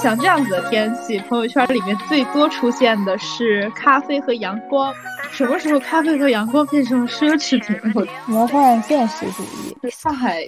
[0.00, 4.94] 像这样子的天气，朋友圈里面最多出现的是咖啡和阳光。
[5.30, 8.08] 什么时候咖啡和阳光变成了奢侈品？
[8.24, 9.90] 魔幻现实主义。
[9.90, 10.46] 上海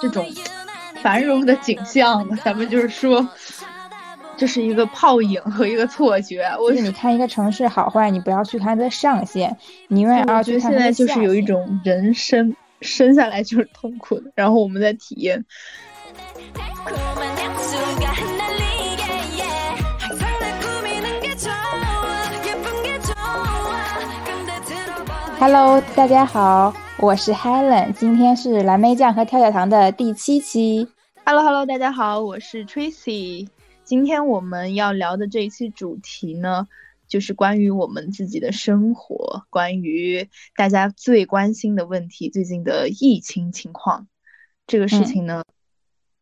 [0.00, 0.24] 这种
[1.02, 3.28] 繁荣的景象，咱们就是说，
[4.36, 6.44] 这是一个泡影和一个错觉。
[6.60, 9.56] 我你看一个城市好坏，你不要去看它的上限，
[9.88, 15.44] 你永远要去看它的现在就是有一种人生生下来就是痛苦的，然后我们在体验。
[25.44, 30.86] Hello，大家好，我是 Helen，今天是蓝莓酱和跳跳糖的第七期。
[31.24, 33.48] Hello，Hello，大家好，我是 Tracy，
[33.82, 36.68] 今天我们要聊的这一期主题呢，
[37.08, 44.06] 就是关于我们自己的生活，关于大家最关心的问题，最近的疫情情况。
[44.68, 45.42] 这个事情呢，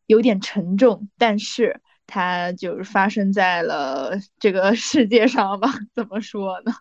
[0.07, 5.69] 有点沉重，但是它就是发生在了这个世界上吧？
[5.95, 6.73] 怎么说呢？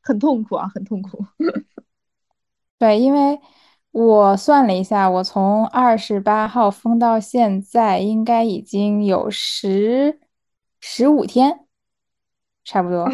[0.00, 1.26] 很痛苦啊，很痛苦。
[2.78, 3.40] 对，因为
[3.90, 10.20] 我算了一下，我从二十八号封到现在，应该已经有十
[10.80, 11.66] 十五天，
[12.64, 13.10] 差不多。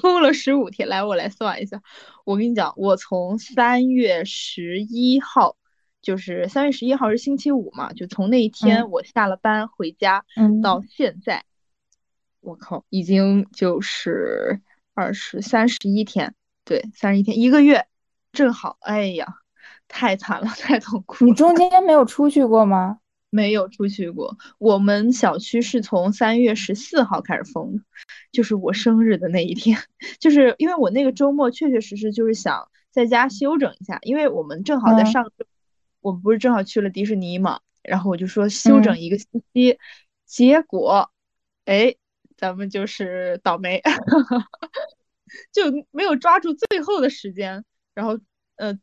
[0.00, 1.82] 封了十五天，来，我来算一下。
[2.24, 5.56] 我跟你讲，我从三月十一号，
[6.00, 10.24] 就是三月十一号是星期五嘛，就从那一天我下了班回家，
[10.62, 11.44] 到现在，
[12.40, 14.62] 我靠，已经就是
[14.94, 17.86] 二十三十一天，对，三十一天，一个月。
[18.34, 19.26] 正好，哎呀，
[19.88, 21.24] 太惨了，太痛苦。
[21.24, 22.98] 你中间没有出去过吗？
[23.30, 24.36] 没有出去过。
[24.58, 27.82] 我们小区是从三月十四号开始封的，
[28.30, 29.76] 就是我生日的那一天。
[30.20, 35.46] 就是因为我那个周末确确实实就是想在家休整一下，因为我们正好在上周，
[36.00, 39.78] 我们不是正好去了迪士尼嘛，然后我就说休整一个星期，
[40.26, 41.10] 结果，
[41.64, 41.96] 哎，
[42.36, 43.82] 咱们就是倒霉，
[45.50, 47.64] 就没有抓住最后的时间。
[47.94, 48.18] 然后，
[48.56, 48.78] 呃，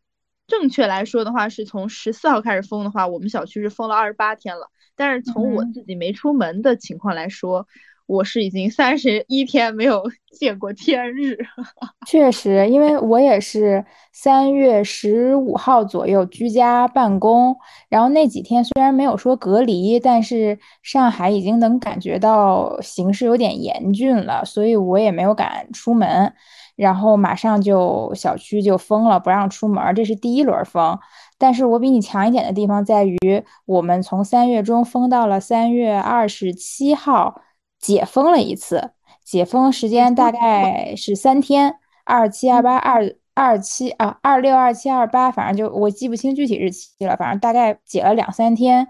[0.48, 4.70] 正确来说的话，是从十四号开始封的话，我们小区是封了二十八天了。
[4.96, 7.68] 但是从我自己没出门的情况来说，
[8.12, 10.04] 我是已经三十一天没有
[10.38, 11.38] 见过天日。
[12.06, 17.56] 确实，因为我也是三月十五号左右居家办公，
[17.88, 26.34] 然后那几天虽然没有说隔离，但是上海已经能感觉到形势有点严峻了，所以我也没有敢出门。
[26.76, 30.98] 然后马上就小区就封了，不让出门，这是第一轮封。
[31.38, 33.18] 但是我比你强一点的地方在于，
[33.66, 37.42] 我们从三月中封到了三月二十七号
[37.82, 38.92] 解封了一次，
[39.26, 41.76] 解封时间大概是三天，
[42.06, 48.88] 二七二八二二七啊二六二七二八，反正就我记不清具体日期了，反正大概解了两三天。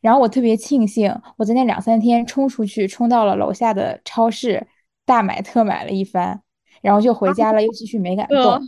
[0.00, 4.66] 然后我特别庆幸，我在那两三天冲出去，冲到了楼下的超市，
[5.04, 6.42] 大买特买了一番。
[6.82, 8.60] 然后就回家了， 又继续没敢动。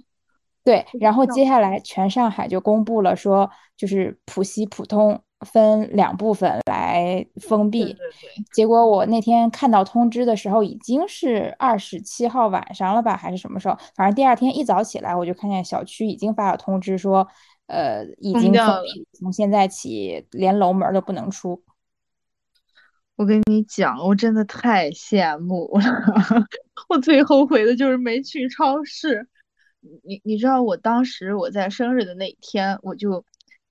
[0.65, 7.97] 对，然后接下来全上海就公布了，说就是浦西、浦东分两部分来封闭。
[8.53, 13.77] 结果我那天看到通知的时候，已经是二十七号晚上了吧，还是什么时候？
[13.95, 17.27] 反正第二天一早起来，我就看见小区已经发了通知，说
[17.67, 21.63] 呃已经封闭，从现在起连楼门都不能出。
[23.17, 25.85] 我跟你讲，我真的太羡慕了。
[26.89, 29.27] 我最后悔的就是没去超市。
[30.05, 33.25] 你你知道，我当时我在生日的那一天，我就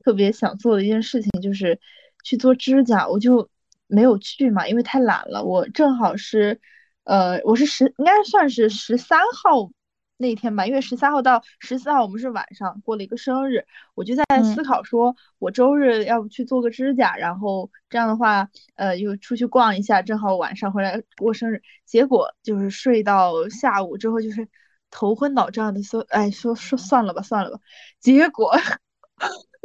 [0.06, 1.80] 特别想做的一件事情就是
[2.24, 3.50] 去做指甲，我就
[3.88, 5.44] 没有去嘛，因为太懒了。
[5.44, 6.62] 我正好是，
[7.06, 9.72] 呃，我是十，应该算是十三号。
[10.18, 21.62] 那天吧，因为十三号到十四号我们是晚上过了一个生日，我就在思考说，我周日要不去做个指甲，然后这样的话，呃，又出去逛一下，正好晚上回来过生日。
[21.84, 24.48] 结果就是睡到下午之后，就是
[24.90, 27.60] 头昏脑胀的，说，哎，说说算了吧，算了吧。
[28.00, 28.56] 结果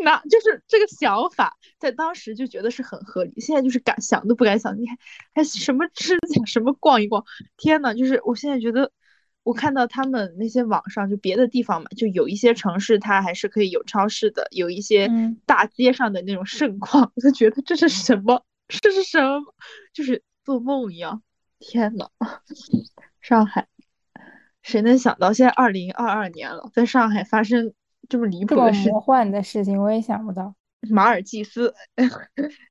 [0.03, 4.81] 那就是这个想法，在当时就觉得是很合理，现在就是敢想都不敢想。
[4.81, 4.97] 你还，
[5.35, 7.25] 还什么指甲，什么逛一逛，
[7.57, 8.93] 天呐，就是我现在觉得。
[9.43, 15.11] 我看到他们那些网上就别的地方嘛，就有一些城市它还是可以有超市的，有一些
[15.47, 18.45] 大街上的那种盛况，我就觉得这是什么？
[18.69, 19.55] 这是什么？
[19.95, 21.23] 就是做梦一样！
[21.59, 22.11] 天呐，
[23.23, 23.67] 上海，
[24.63, 27.73] 谁能想到现在二零二二年了，在上海发生
[28.11, 28.91] 这么离谱的事？
[28.91, 30.53] 魔幻的事情我也想不到。
[30.91, 31.73] 马尔济斯，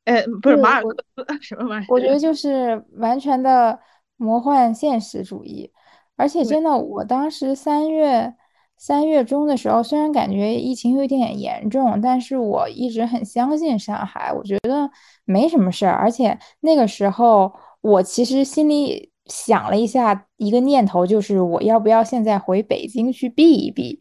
[0.03, 1.85] 哎， 不是马尔克斯， 什么玩意？
[1.89, 3.79] 我觉得就是完全的
[4.17, 5.71] 魔幻现实主义。
[6.15, 8.35] 而且真的，我当时三月
[8.77, 14.89] 三月中的时候，虽然感觉疫情有一点点严重，但是我一直很相信上海，我觉得
[15.23, 15.93] 没什么事儿。
[15.93, 23.99] 而且那个时候我其实心里想了一下，一个念头就是我要不要现在回北京去避一避，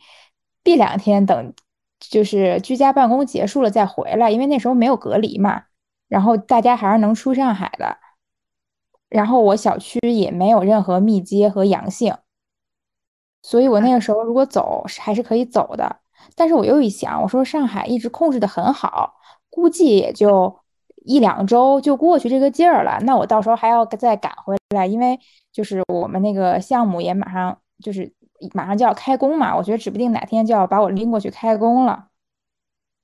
[0.62, 1.55] 避两天，等
[1.99, 5.64] 就是居家办公结束了再回来，因为那时候没有隔离嘛，
[6.08, 7.99] 然后大家还是能出上海的，
[9.08, 12.14] 然后我小区也没有任何密接和阳性，
[13.43, 16.00] 所以我那个时候如果走还是可以走的。
[16.34, 19.14] 但是我又一想，我说上海一直控制的很好，
[19.50, 20.61] 估计也就
[21.04, 22.99] 一两周就过去这个劲儿了。
[23.02, 25.19] 那我到时候还要再赶回来，因为
[25.52, 28.12] 就是我们那个项目也马上就是
[28.55, 32.08] 马上就要开工嘛，我觉得指不定哪天就要把我拎过去开工了。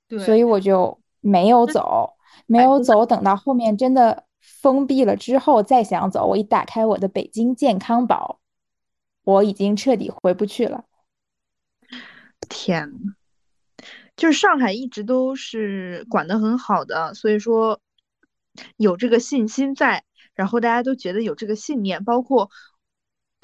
[0.07, 2.13] 对，所以我就没有走，
[2.45, 6.27] 没有走，等到后面真的封闭了之后再想走。
[6.27, 8.39] 我一打开我的北京健康宝，
[9.23, 10.85] 我已经彻底回不去了。
[12.47, 13.15] 天呐，
[14.15, 17.79] 就是上海一直都是管得很好的，所以说
[18.77, 20.03] 有这个信心在，
[20.35, 22.51] 然后大家都觉得有这个信念，包括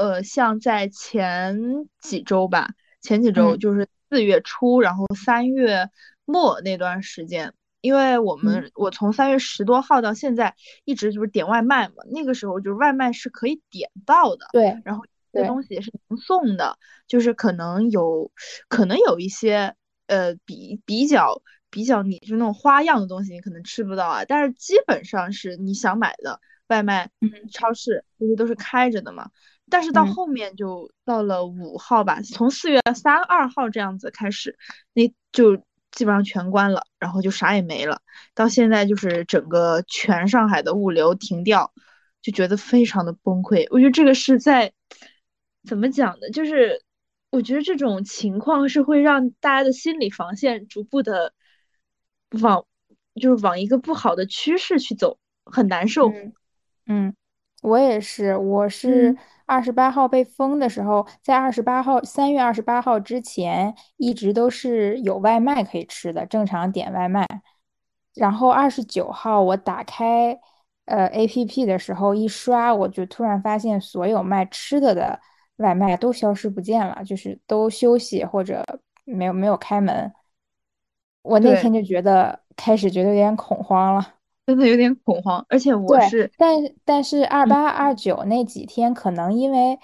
[0.01, 1.59] 呃，像在前
[1.99, 2.69] 几周吧，
[3.01, 5.89] 前几周就是四月初，然后三月
[6.25, 10.55] 末那段时间，因为我们我从三月十多号到现在
[10.85, 15.03] 一直就是点外卖嘛，那个时候就是外卖是可以点到的，对，然后。
[15.33, 16.77] 这东西也是能送的，
[17.07, 18.29] 就是可能有，
[18.67, 19.73] 可能有一些
[20.07, 27.09] 呃比比较比较你就那种花样的东西你可能吃不到啊，但是基本上是你想买的外卖，
[27.49, 29.29] 超市这些都是开着的嘛。
[29.71, 34.55] 但是到后面就到了五号吧，从四月三二号这样子开始，
[34.93, 35.57] 那就
[35.89, 38.01] 基本上全关了，然后就啥也没了。
[38.35, 41.73] 到现在就是整个全上海的物流停掉，
[42.21, 43.65] 就觉得非常的崩溃。
[43.71, 44.71] 我觉得这个是在。
[45.63, 46.27] 怎么讲呢？
[46.33, 46.81] 就是
[47.29, 51.33] 我觉得这种情况是会让大家的心理防线逐步的
[52.41, 52.65] 往，
[53.21, 56.11] 就是往一个不好的趋势去走，很难受。
[56.87, 57.13] 嗯，
[57.61, 59.15] 我也是，我是
[59.51, 67.27] 二十八号被封的时候，在二十八号三月二十八号之前，一直都是有外卖可以吃的，正常点外卖。
[68.13, 70.39] 然后二十九号我打开
[70.85, 75.19] 呃 APP 的时候，一刷我就突然发现所有卖吃的的。
[75.57, 78.65] 外卖都消失不见了，就是都休息或者
[79.05, 80.11] 没有没有开门。
[81.21, 84.15] 我那天就觉得开始觉得有点恐慌了，
[84.45, 85.45] 真的有点恐慌。
[85.49, 89.77] 而且我是，但但是二八二九那几天可能因为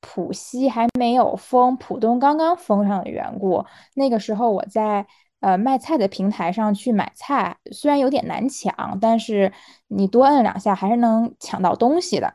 [0.00, 3.64] 浦西还没有封，浦东刚刚封上的缘故，
[3.94, 5.06] 那个时候我在
[5.40, 9.52] 呃卖菜的平台上去买菜，虽然有点难抢，但是
[9.88, 12.34] 你多摁两下还是能抢到东西的。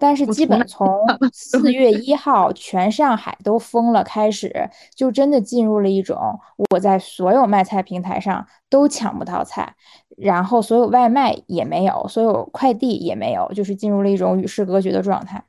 [0.00, 0.88] 但是基本从
[1.32, 6.38] 四月一号全上海都封了开始，就真的进入了一种
[6.70, 9.74] 我在所有卖菜平台上都抢不到菜，
[10.16, 15.42] 然后所有外卖也没有，所有快递也没有，就是进入了一种与世隔绝的状态。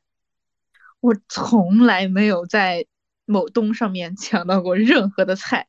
[1.00, 2.88] 我从来没有在
[3.26, 5.68] 某东上面抢到过任何的菜，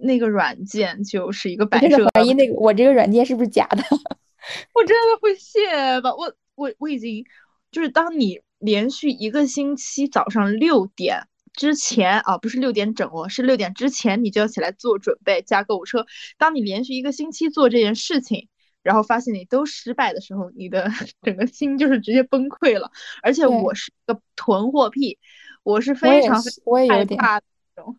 [0.00, 2.08] 那个软件就是一个摆设。
[2.14, 3.82] 怀疑那个我这个软件是不是假的？
[4.72, 6.14] 我真的会谢吧？
[6.14, 7.24] 我我我已经。
[7.74, 16.06] 就是当你连续一个星期早上六点之前啊，不是六点整哦，是六点之前你就要起来做准备加购物车。
[16.38, 18.48] 当你连续一个星期做这件事情，
[18.84, 20.88] 然后发现你都失败的时候，你的
[21.22, 22.92] 整个心就是直接崩溃了。
[23.22, 25.18] 而且我是个囤货癖，
[25.64, 27.40] 我是非常我也有怕
[27.74, 27.98] 那种，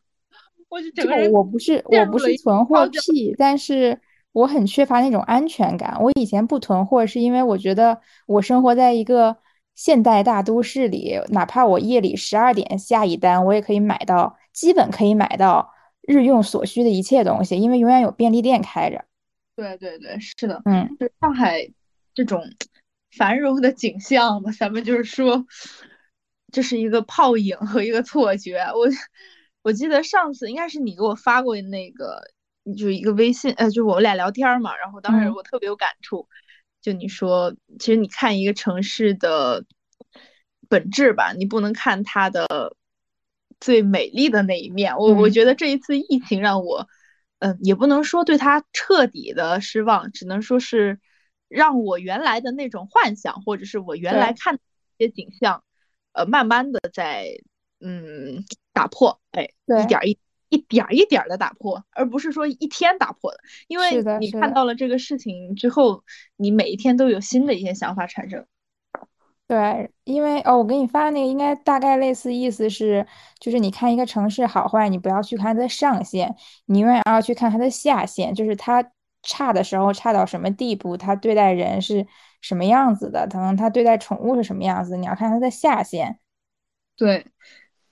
[0.69, 4.00] 我就整个人我不是我不是囤货癖，但是。
[4.35, 5.97] 我很缺乏那种安全感。
[6.01, 9.38] 我以前不囤货，是因为我觉得我生活在一个。
[9.75, 19.03] 现代大都市里，哪怕我夜里十二点下一单，我也可以买到，基本可以买到日用所需的一切东西，因为永远有便利店开着。
[19.55, 21.70] 对对对，是的，嗯，就上海
[22.13, 22.44] 这种
[23.17, 25.46] 繁荣的景象嘛，咱们就是说，
[26.51, 28.58] 这是一个泡影和一个错觉。
[28.74, 28.88] 我
[29.62, 32.22] 我记得上次应该是你给我发过那个，
[32.77, 36.27] 就一个微信，呃，就我们俩聊天嘛，然后当时我特别有感触。
[36.85, 39.65] 就你说，其实你看一个城市的
[40.69, 42.75] 本质吧，你不能看它的
[43.59, 44.95] 最美丽的那一面。
[44.95, 46.87] 我我觉得这一次疫情让我，
[47.39, 50.99] 嗯，也不能说对它彻底的失望，只能说是
[51.47, 55.63] 让我原来的那种幻想，或者是我原来看一些景象，
[56.13, 57.31] 呃，慢慢的在
[57.79, 59.49] 嗯打破，哎，
[59.83, 60.19] 一点一。
[60.49, 63.37] 一点一点的打破，而不是说一天打破的。
[63.67, 66.03] 因为你看到了这个事情之后，
[66.35, 68.45] 你每一天都有新的一些想法产生。
[69.47, 73.05] 对，因为哦，我给你发的那个应该大概类似意思是，
[73.39, 76.35] 就是你看一个城市好坏，你不要去看它的上限，
[76.65, 78.83] 你永远要去看它的下限，就是它
[79.21, 82.07] 差的时候差到什么地步，它对待人是
[82.41, 86.17] 什么样子的，可能它对待宠物是什么样子，你要看它的下限。
[86.97, 87.27] 对，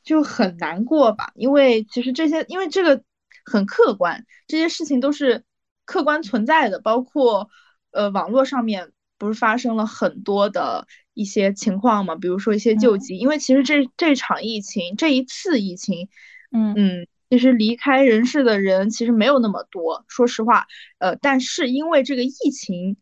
[0.04, 3.04] 就很难过吧，因为其实这些，因为这个
[3.46, 5.44] 很客观，这些事情都是
[5.86, 7.50] 客观存在的，包括
[7.92, 16.10] 呃网络上面不是发生了很多的一些情况嘛，比如说一些救济，因为其实这这场疫情，这一次疫情，
[16.52, 16.74] 嗯。
[16.76, 17.08] 嗯。
[17.30, 20.68] 其实离开人世的人其实没有那么多，说实话，
[21.00, 22.96] 呃，但是因为这个疫情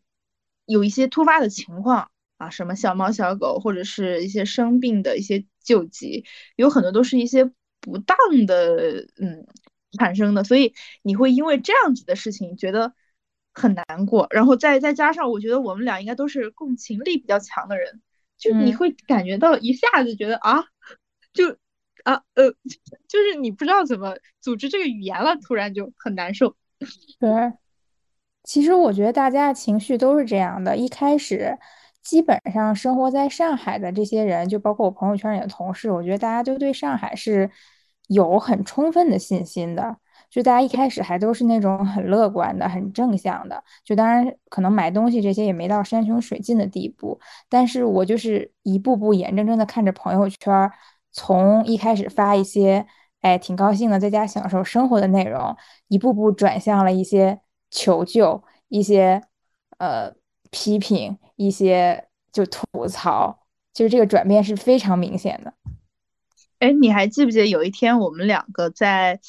[0.64, 2.10] 有一些突发的情况
[2.44, 6.24] 啊，什么小猫小狗或者是一些生病的一些救急，
[6.56, 7.44] 有很多都是一些
[7.80, 9.46] 不当的，嗯，
[9.98, 12.92] 产生的，所以你会因为这样子的事情觉得
[13.52, 18.00] 很难过，然后再再加上我觉得我们俩应该都是共情力比较强的人，
[18.38, 20.64] 就你会感觉到一下子觉得啊，
[21.32, 21.56] 就。
[22.04, 22.50] 啊，呃，
[23.06, 26.56] 就是你不知道怎么组织这个语言了，突然就很难受。
[27.20, 27.52] 对，
[28.42, 30.76] 其实我觉得大家的情绪都是这样的。
[30.76, 31.56] 一开始，
[32.02, 37.50] 基本上生活在上海的这些人，就包括我朋友圈里的同事，我觉得大家都对上海是
[38.08, 39.96] 有很充分的信心的。
[40.30, 43.62] 就大家一开始还都是那种很乐观的、很正向的。
[43.84, 50.70] 就当然可能买东西这些也没到山穷水尽的地步，但是我就是一步步眼睁睁的看着朋友圈。
[51.14, 52.86] 从一开始发一些，
[53.20, 55.54] 哎，挺高兴的，在家享受生活的内容，
[55.88, 57.38] 一步步转向了一些
[57.70, 59.22] 求救、一些
[59.76, 60.14] 呃
[60.50, 65.54] 批评、一些就吐槽，就是这个转变是非常明显的。
[66.58, 69.20] 哎，你还记不记得有一天我们两个在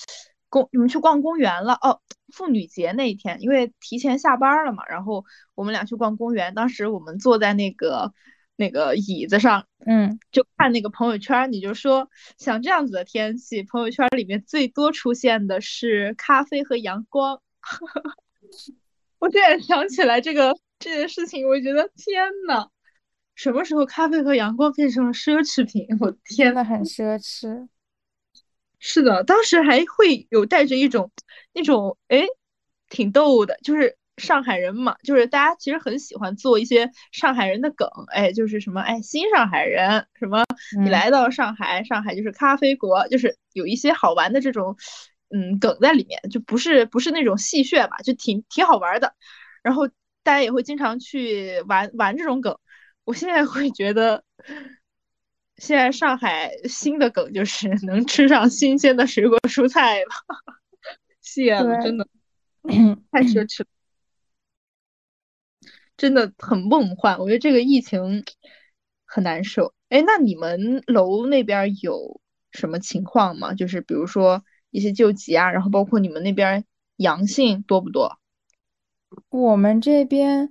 [0.49, 1.73] 公，你们去逛公园了？
[1.81, 2.01] 哦，
[2.33, 8.13] 妇女节那一天，因为提前下班了嘛，然后我们俩去逛公园，当时我们坐在那个。
[8.55, 12.07] 那个椅子上，嗯，就看那个朋友圈，你就说
[12.37, 17.41] 像这样子的天气，朋友圈里面最多出现的是咖啡和阳光。
[19.17, 22.67] 我现在想起来这个这件事情，我觉得天呐，
[23.35, 25.87] 什么时候咖啡和阳光变成了奢侈品？
[26.01, 27.67] 我天呐，很奢侈。
[28.79, 31.09] 是的，当时还会有带着一种
[31.53, 32.25] 那种哎，
[32.89, 33.97] 挺逗的，就是。
[34.17, 40.43] 上海人嘛，就是大家其实很喜欢做一些上海人的梗，哎，就是什么哎新上海人，什么
[40.83, 44.77] 你来到上海，上海就是咖啡国，就是有一些好玩的这种
[45.33, 49.15] 嗯梗在里面，就不是不是那种戏谑吧，就挺挺好玩的。
[49.63, 49.89] 然后
[50.23, 52.57] 大家也会经常去玩玩这种梗。
[53.03, 54.23] 我现在会觉得，
[55.57, 60.07] 现在上海新的梗就是 能吃上新鲜的水果蔬菜了，
[61.21, 62.07] 谢了，真的
[63.11, 63.67] 太奢侈了。
[65.95, 68.23] 真的很梦幻，我觉得这个疫情
[69.05, 69.73] 很难受。
[69.89, 72.19] 哎，那你们楼那边有
[72.51, 73.53] 什么情况吗？
[73.53, 76.65] 就是比如说一些救急啊，然后包括你们那边
[76.95, 78.17] 阳性多不多？
[79.29, 80.49] 我们这边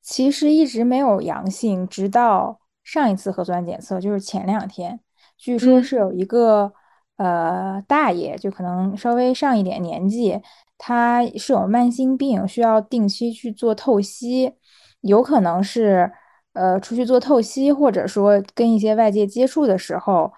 [0.00, 5.00] 其实一直没有阳性，直到上一次核酸检测，就是前两天，
[5.36, 6.72] 据说是有一个
[7.16, 10.40] 呃大爷，就可能稍微上一点年纪，
[10.78, 14.54] 他是有慢性病，需要定期去做透析。
[15.00, 16.12] 有可能是，
[16.52, 20.32] 呃，出去做透析，或者说跟一些外界接触的时候，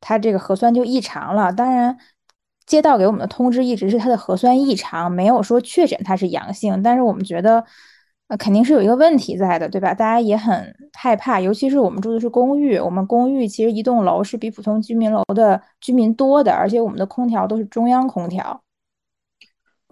[0.00, 1.52] 他这个核酸就异常了。
[1.52, 1.96] 当然，
[2.68, 6.80] 接到给我们的通知一直是他的核酸异常，没有说确诊他是阳性。
[6.82, 7.64] 但是我们觉得，
[8.28, 9.94] 呃，肯定是有一个问题在的，对吧？
[9.94, 18.62] 大家也很害怕，尤其是我们住的是公寓，我们公寓其实一栋楼是比普通居民楼的居民多的，而且我们的空调都是中央空调。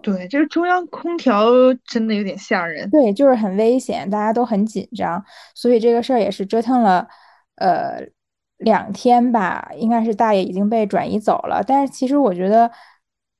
[0.03, 1.47] 对，就是中央空调
[1.83, 2.87] 真的有点吓人。
[2.91, 5.21] 对，就是很危险，大家都很紧张，
[5.55, 7.07] 所以这个事儿也是折腾了，
[7.55, 7.99] 呃，
[8.57, 9.69] 两天吧。
[9.75, 12.69] 应该是大爷已经被转移走了，但是其实我觉得，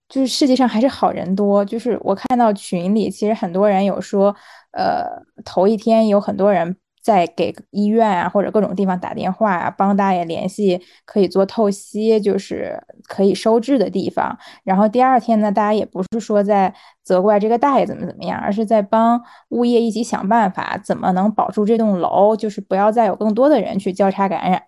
[0.10, 1.64] 就是世界上还是好人多。
[1.66, 4.36] 就是我看到群里，其实很多人有说，
[4.72, 5.06] 呃，
[5.46, 6.78] 头一天有很多人。
[7.00, 14.38] 在给医院啊或者各种地方打电话啊，帮大爷联系可以做透析，就是可以收治的地方。
[14.66, 16.74] 然后第二天呢，大家也不是说在
[17.06, 24.62] 责怪这个大爷怎么怎么样，而是在帮物业一起想办法，怎么能保住这栋楼，就是不要再有更多的人去交叉感染。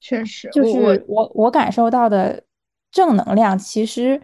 [0.00, 2.42] 确实，就是我我感受到的
[2.90, 4.20] 正能量，其实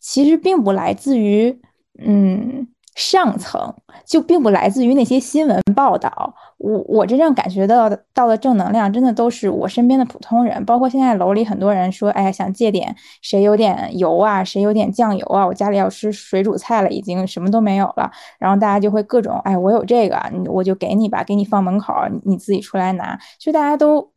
[0.00, 1.60] 其实并不来自于
[1.98, 2.68] 嗯。
[2.96, 3.74] 上层
[4.06, 20.16] 就并不来自于那些新闻报道，我我真正感觉到的到的正能量，真的都是我身边的普通人，包括现在楼里很多人说，哎呀，想借点谁有点油啊，谁有点酱油啊，我家里要吃水煮菜了，已经什么都没有了，然后大家就会各种，哎，我有这个，
[20.46, 21.92] 我就给你吧，给你放门口，
[22.22, 24.08] 你自己出来拿，就大家都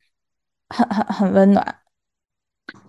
[0.70, 1.80] 很很很温暖。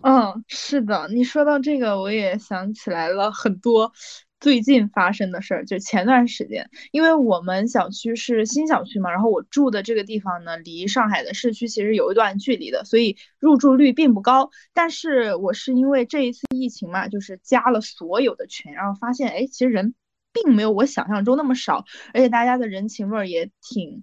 [0.03, 3.93] 嗯，是的，你说到这个，我也想起来了很多。
[4.41, 14.51] 最近发生的事儿，就前段时间，因为我们小区是新小区嘛，然后我住的这个地方呢，离上海的市区其实有一段距离的，所以入住率并不高。
[14.73, 19.93] 但是我是因为这一次疫情嘛，就是加了所有的群，然后发现，哎，其实人
[20.33, 24.03] 并没有我想象中那么少，而且大家的人情味儿也挺，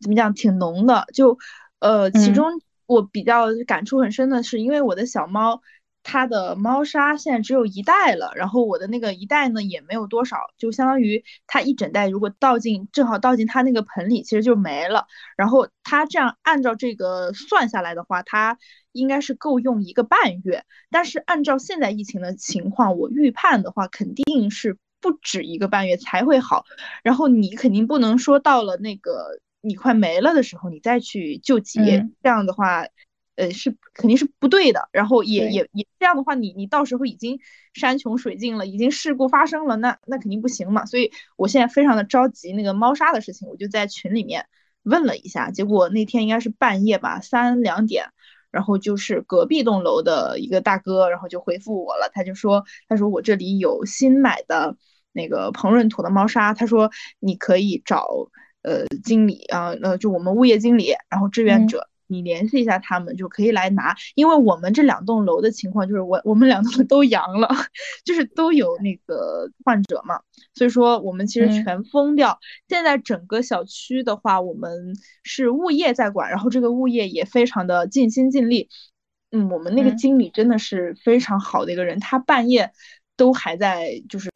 [0.00, 1.04] 怎么讲，挺浓的。
[1.12, 1.36] 就，
[1.80, 5.60] 呃，其中我比较感触很深的是，因为我的小猫。
[6.06, 15.06] 它的猫砂现在只有一袋了，然后我的那个一袋呢也没有多少，就相当于它一整袋如果倒进正好倒进它那个盆里，其实就没了。
[15.34, 18.58] 然后它这样按照这个算下来的话，它
[18.92, 20.64] 应该是够用一个半月。
[20.90, 26.66] 但是按照现在疫情的情况，我预判的话肯定是不止一个半月才会好。
[27.02, 31.80] 然后你肯定不能说到了那个你快没了的时候你再去救急，
[32.22, 32.86] 这样的话。
[33.36, 37.40] 呃，是肯定是不对的，然后也也也这样的话，你你到时候已经
[37.72, 40.86] 山穷水尽了，已经事故发生了，那那肯定不行嘛。
[40.86, 44.46] 所以我现在非常的着急那个猫砂的事情，我就在群里面
[44.84, 48.04] 问了一下，结果那天应该是半夜吧，三两点，
[48.52, 54.76] 然后就是隔壁栋楼的一个大哥，然后就回复我了，他就说，他说我这里有新买的
[55.10, 58.06] 那个膨润土的猫砂，他说你可以找
[58.64, 61.88] 呃经理啊，呃就我们物业经理，然后志愿者。
[62.06, 67.48] 你联系一下他们就可以来拿，因为我们这两栋楼的情况就是我我们两栋 都阳了，
[68.04, 70.20] 就是都有那个患者嘛，
[70.54, 72.38] 所以说我们其实全封掉。
[72.68, 78.68] 现在整个小区的话，我们是物业在管，然后这个物业也非常的尽心尽力。
[79.30, 82.70] 嗯，我们那个经理真的是非常好的一个人，他半夜
[83.16, 84.30] 都还在就是。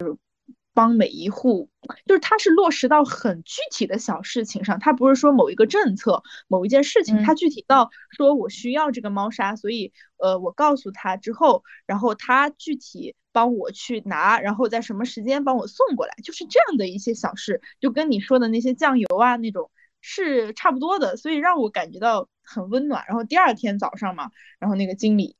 [0.79, 1.69] 帮每一户，
[2.05, 19.69] 就是它是落实到很具体的小事情上，它不是说某一个政策、某一件事情，它具体到说我需要这个猫砂，所以呃，我告诉他之后，然后他具体帮我去拿，然后在什么时间帮我送过来，就是这样的一些小事，就跟你说的那些酱油啊那种
[19.99, 23.03] 是差不多的，所以让我感觉到很温暖。
[23.05, 25.35] 然后第二天早上嘛，然后那个经理。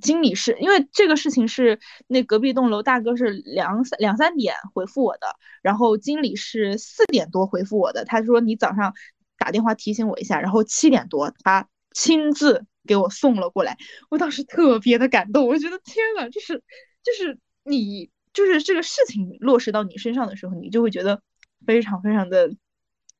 [0.00, 5.26] 经理是因为这个事情是那隔壁栋楼大哥是两三两三点回复我的，
[5.62, 8.94] 然后经理是四点多回复我的，他说你早上
[9.38, 13.76] 打电话提醒我一下，然后七点多他亲自给我送了过来，
[14.10, 16.62] 我当时特别的感动，我觉得天呐，就是
[17.02, 21.22] 就是你就是这个事情落实到你身上的时候，你就会觉得
[21.66, 22.50] 非常非常的。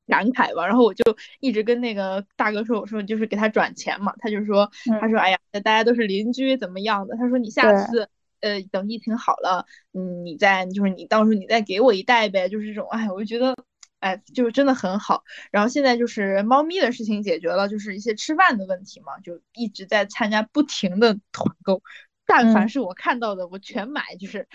[0.07, 1.03] 感慨吧，然后我就
[1.39, 7.15] 一直跟那个大哥说，我说就是给他转钱嘛，他就说，他说，哎呀，大家都是邻居，怎么样的？
[7.17, 8.09] 他说你下次，
[8.41, 13.55] 呃，等疫情好了，嗯，你再就是你到时候你再给我一袋呗，就是这种，哎，我就觉得，
[13.99, 15.23] 哎，就是真的很好。
[15.51, 21.81] 然后现在就是猫咪的事情解决了，就是一些吃饭的问题嘛，就一直在参加不停的团购，
[22.27, 24.47] 但凡是我看到的，我全买，就是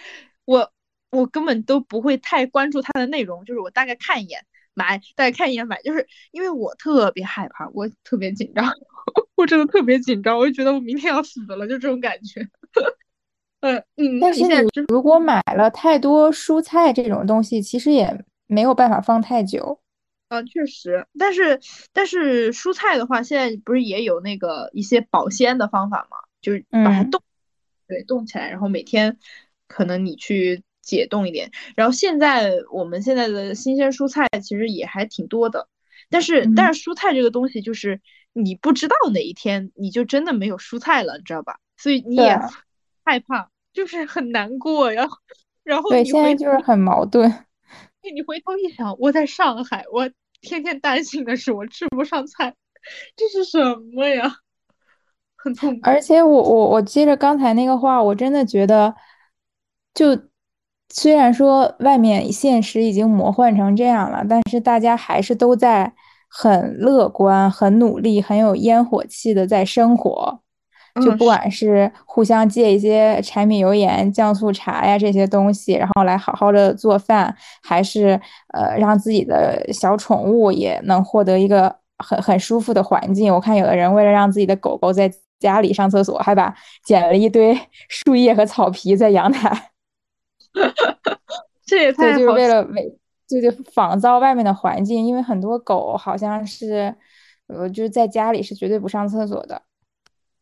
[0.44, 0.72] 我
[1.10, 4.46] 我根本都不会太关注它的内容，就是我大概看一眼。
[4.80, 8.64] 买，大家看一眼买，就是因为我特别害怕，我特别紧张，
[9.36, 12.40] 我真的特别紧张，我就觉得我明天要死了，就这种感觉。
[13.60, 14.54] 嗯 嗯，但是你
[14.88, 19.78] 如果买了太多蔬菜这种东西，其实也没有办法放太久。
[20.28, 21.60] 啊，确实，但是
[21.92, 26.16] 但是蔬菜的话，现在不是也有那个一些保鲜的方法吗？
[26.40, 27.20] 就是把它冻，
[27.86, 29.18] 对，冻起来，然后每天
[29.66, 30.62] 可能你去。
[30.82, 35.68] 解冻一点，然后现在我们现在的新鲜蔬菜其实也还挺多的，
[36.08, 38.00] 但是但是蔬菜这个东西就是
[38.32, 41.58] 你不知道哪一天你就真的没有蔬菜了，你知道吧？
[41.76, 42.38] 所以你也
[43.04, 45.06] 害怕，就是很难过呀。
[45.62, 47.30] 然后对，现在就是很矛盾。
[48.12, 52.54] 你回头一想，我在上海，我天天担心的是我吃不上菜，
[53.14, 54.36] 这是什么呀？
[55.36, 55.80] 很痛苦。
[55.82, 58.94] 而且我我我接着刚才那个话，我真的觉得
[59.94, 60.29] 就。
[60.92, 65.92] 虽然说外面现实已经魔幻成这样了，但是大家还是都在
[66.28, 70.40] 很乐观、很努力、很有烟火气的在生活。
[71.04, 78.20] 就不管是互相借一些柴米油盐、酱醋茶呀这些东西，然后来好好的做饭，还是
[78.52, 83.32] 呃让自己的小宠物也能获得一个很很舒服的环境。
[83.32, 86.52] 我看有的人为了让自己的狗狗在家里上厕所，还把
[86.84, 87.56] 捡了一堆
[87.88, 89.69] 树叶和草皮在阳台。
[91.66, 96.92] 这也太就是为了为就就仿造外面的环境，因为很多狗好像是，
[97.46, 99.62] 呃，就是在家里是绝对不上厕所的。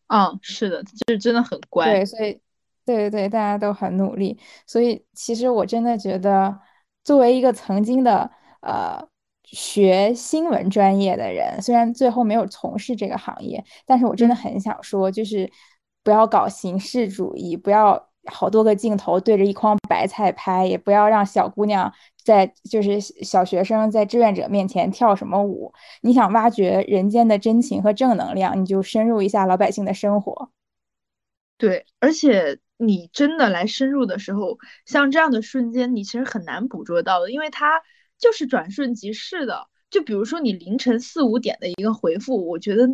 [0.06, 1.84] 嗯，是的，就是真的很乖。
[1.84, 2.40] 对，所以
[2.86, 4.38] 对对对，大家都很努力。
[4.66, 6.58] 所以其实我真的觉得，
[7.04, 8.30] 作为一个曾经的
[8.62, 9.06] 呃
[9.44, 15.52] 学新闻专业的人，虽然最后没有从事这个行业，但是我真的很想说，就是
[16.02, 18.07] 不要搞形式主义，不要。
[18.30, 25.72] 好多个镜头对着一筐白菜拍，也不要让小姑娘在就是小学生在志愿者面前跳什么舞。
[26.02, 30.50] 你想挖掘人间的真情和正能量，你就深入一下老百姓的生活。
[31.56, 37.82] 对，而且你真的来深入的时候，像这样的瞬间，你其实很难捕捉到的，因为它
[38.18, 39.66] 就是转瞬即逝的。
[39.90, 42.86] 就比如说你凌晨四五点的一个回复，我觉得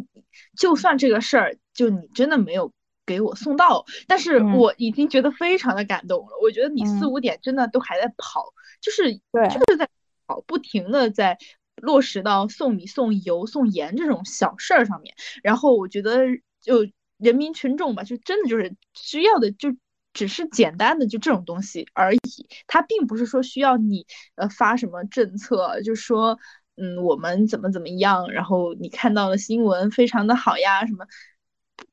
[0.57, 2.73] 就算这个事儿，就你真的没有。
[3.07, 6.33] 给我送到，但是我已经觉得非常的感动了。
[6.43, 9.21] 我觉得你四五点真的都还在跑，就是就
[9.69, 9.88] 是在
[10.27, 11.37] 跑，不停的在
[11.77, 15.14] 落实到送米、送油、送盐这种小事儿上面。
[15.43, 16.21] 然后我觉得
[16.61, 16.87] 就
[17.19, 19.77] 人民群众吧，就真的就是需要的就
[20.12, 22.21] 只是简单的就这种东西而已。
[22.67, 26.38] 他并不是说需要你呃发什么政策，就说
[26.77, 31.07] 嗯我们怎么怎么样，然后你看到了新闻非常的好呀什么，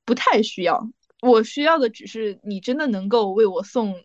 [0.05, 0.89] 不太需要。
[1.21, 3.95] 我需要的只是你真的能够为我送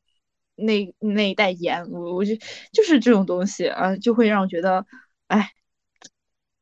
[0.54, 2.34] 那那一袋盐，我我就
[2.72, 4.86] 就是这种东西啊，就会让我觉得，
[5.26, 5.50] 哎，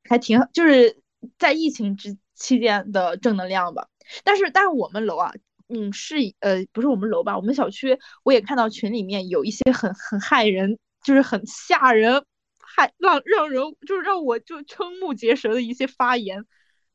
[0.08, 1.00] 还挺好就是
[1.38, 3.88] 在疫情之期间的正能量吧。
[4.24, 5.32] 但是但是我们楼啊，
[5.68, 12.24] 嗯是呃不是我们楼吧，我们小区我也看到群里面有一些很很害人，就是很吓人，
[12.58, 16.44] 害让让人就是让我就瞠目结舌的一些发言。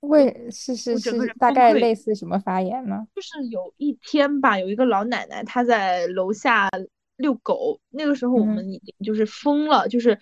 [0.02, 3.06] 为是是是，大概类似什么发言呢？
[3.14, 6.70] 就是有一天吧，有一个老奶奶她在楼下
[7.18, 10.18] 遛狗，那个时候我们已经就是疯了，就是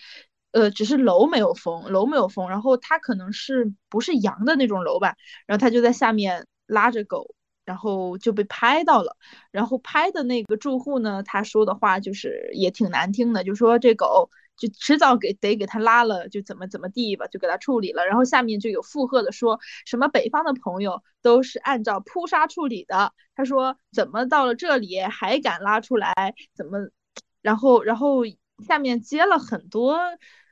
[0.51, 9.15] 呃，只是楼没有封，楼没有封，然后她可能是不是阳的那种楼吧，然后她就在下面拉着狗，然后就被拍到了，
[9.51, 14.31] 然后拍的那个住户呢，他说的话就是也挺难听的，就说这狗。
[14.57, 18.05] 就迟早给得给他拉了，就怎么怎么地吧，就给他处理了。
[18.05, 23.13] 然后下面就有附和的说什么北方的朋友都是按照扑杀处理的。
[23.35, 26.33] 他说怎么到了这里还敢拉出来？
[26.55, 26.89] 怎么？
[27.41, 28.23] 然后然后
[28.67, 29.99] 下面接了很多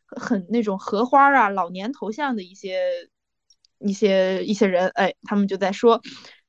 [0.05, 3.09] 很那种荷花啊、老年头像的一些
[3.79, 6.01] 一些一些人，哎，他们就在说。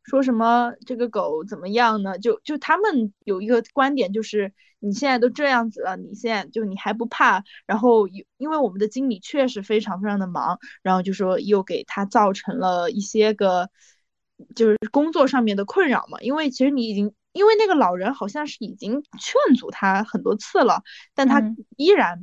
[0.09, 2.19] 说什么这个狗怎么样呢？
[2.19, 7.43] 就就他们有一个观点，就是你现在都这样子了，你现在就你还不怕？
[7.67, 13.69] 然后有因为我们的经理确实非常非常的忙，然后就说又给他造成了一些个
[14.55, 16.21] 就是工作上面的困扰嘛。
[16.21, 20.83] 因为其实你已经因为那个老人好像是已经劝阻他很多次了，
[21.15, 21.43] 但他
[21.77, 22.23] 依然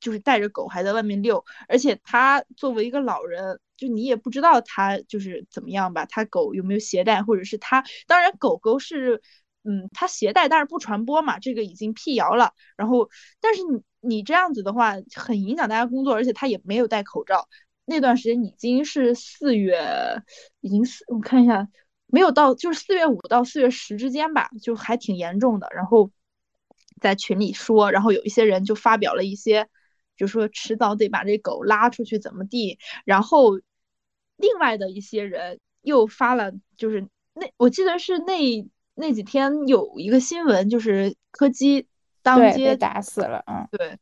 [0.00, 3.58] 就是带着狗还在外面遛，而且他作为一个老人。
[3.76, 6.06] 就你也不知道它就是怎么样吧？
[6.06, 7.84] 它狗有没有携带，或者是它？
[8.06, 9.20] 当然，狗狗是，
[9.64, 12.52] 嗯，它携带，但是不传播嘛，这个已经辟谣了。
[12.76, 13.10] 然后，
[13.40, 17.48] 但是你你这样子的话，很影响大家工作，而且它也没有戴口罩。
[17.84, 20.22] 那段时间已经是四月，
[20.60, 21.68] 已经四，我看一下，
[22.06, 25.68] 没有到，就是四月五到四月十之间吧，就还挺严重的。
[25.74, 26.10] 然后
[27.00, 29.68] 在群里说，然后有一些人就发表了一些。
[30.16, 33.56] 就说迟早得把这狗拉出去怎么地，然后
[34.36, 41.86] 另外的一些人又发了，就是那我记得是那那几天有一个新闻，就是柯基
[42.22, 43.98] 当街打死了，嗯，对，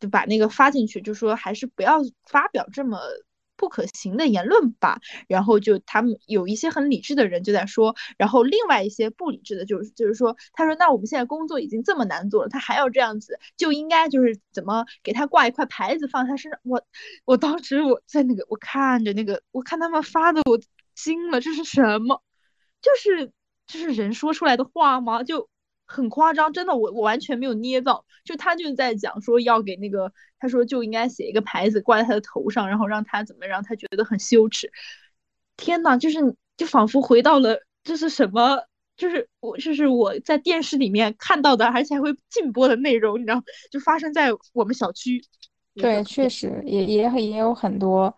[0.00, 2.98] 就把那个发进去，就说还是不要发表这么。
[3.56, 16.60] 不可行的言论吧，然后就他们有一些很理智的人就在说，然后另外一些不理智的，就是就是说，他说那我们现在工作已经这么难做了，他还要这样子，就应该就是怎么给他挂一块牌子放他身上。
[16.64, 16.82] 我
[17.24, 20.58] 我当时我在那个我看着那个，我看他们发的我
[20.94, 22.22] 惊了，这是什么？
[22.82, 23.32] 就是
[23.66, 25.22] 就是人说出来的话吗？
[25.22, 25.48] 就。
[25.86, 34.70] 很夸张，真的，我我完全没有捏造，就他就在讲说要给那个，他说就应该写一个牌子挂在他的头上，然后让他怎么让他觉得很羞耻。
[35.56, 36.18] 天呐，就是
[36.56, 38.64] 就仿佛回到了这是什么，
[38.96, 45.24] 就是我就是我在电视里面看到的，而且还会禁播的内容，你知道，就发生在我们小区。
[45.74, 48.16] 对，确实也也很也有很多，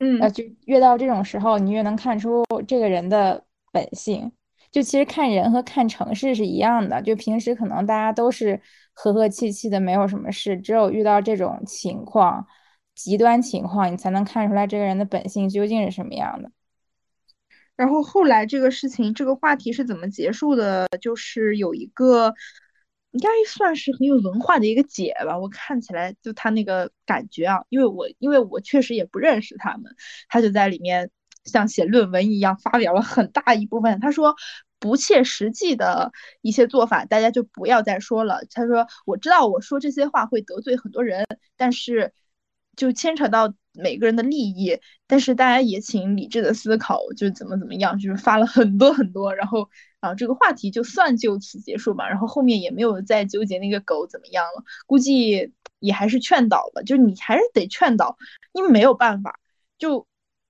[0.00, 4.32] 嗯，就越到这种时候，你越能看出这个人的本性。
[4.76, 8.60] 就其实看人和看城市是一样的，就平时可能大家都是
[8.92, 12.46] 和和气气的，没有什么事，只有遇到这种情况、
[12.94, 16.50] 极端情况，你才能看出来这个人的本性究竟是什么样的。
[17.74, 20.86] 然后后来这个事情，这个话题是怎么结束的？
[21.00, 22.34] 就是有一个
[23.12, 29.84] 应该算是很有文化的一个姐吧，我看起来就她那个感觉啊，因为我因为我确实也不认识他们，
[30.28, 31.10] 她就在里面。
[31.46, 34.00] 像写论文一样，发表了很大一部分。
[34.00, 34.34] 他说
[34.78, 36.12] 不切实际的
[36.42, 38.40] 一些做法，大家就不要再说了。
[38.50, 42.12] 他说我知道我说这些话会得罪很多人，但是
[42.76, 44.78] 就牵扯到每个人的利益。
[45.06, 49.34] 但是大家也请理智的思考，就怎么怎么样，就是发了很多很多。
[49.34, 49.68] 然后
[50.00, 52.08] 然后这个话题就算就此结束吧。
[52.08, 58.16] 然后后面也没有再纠结那个狗怎么样了，估计也还是劝导吧，就你还是得劝导，
[58.52, 59.38] 因为没有办法。
[59.78, 60.06] 就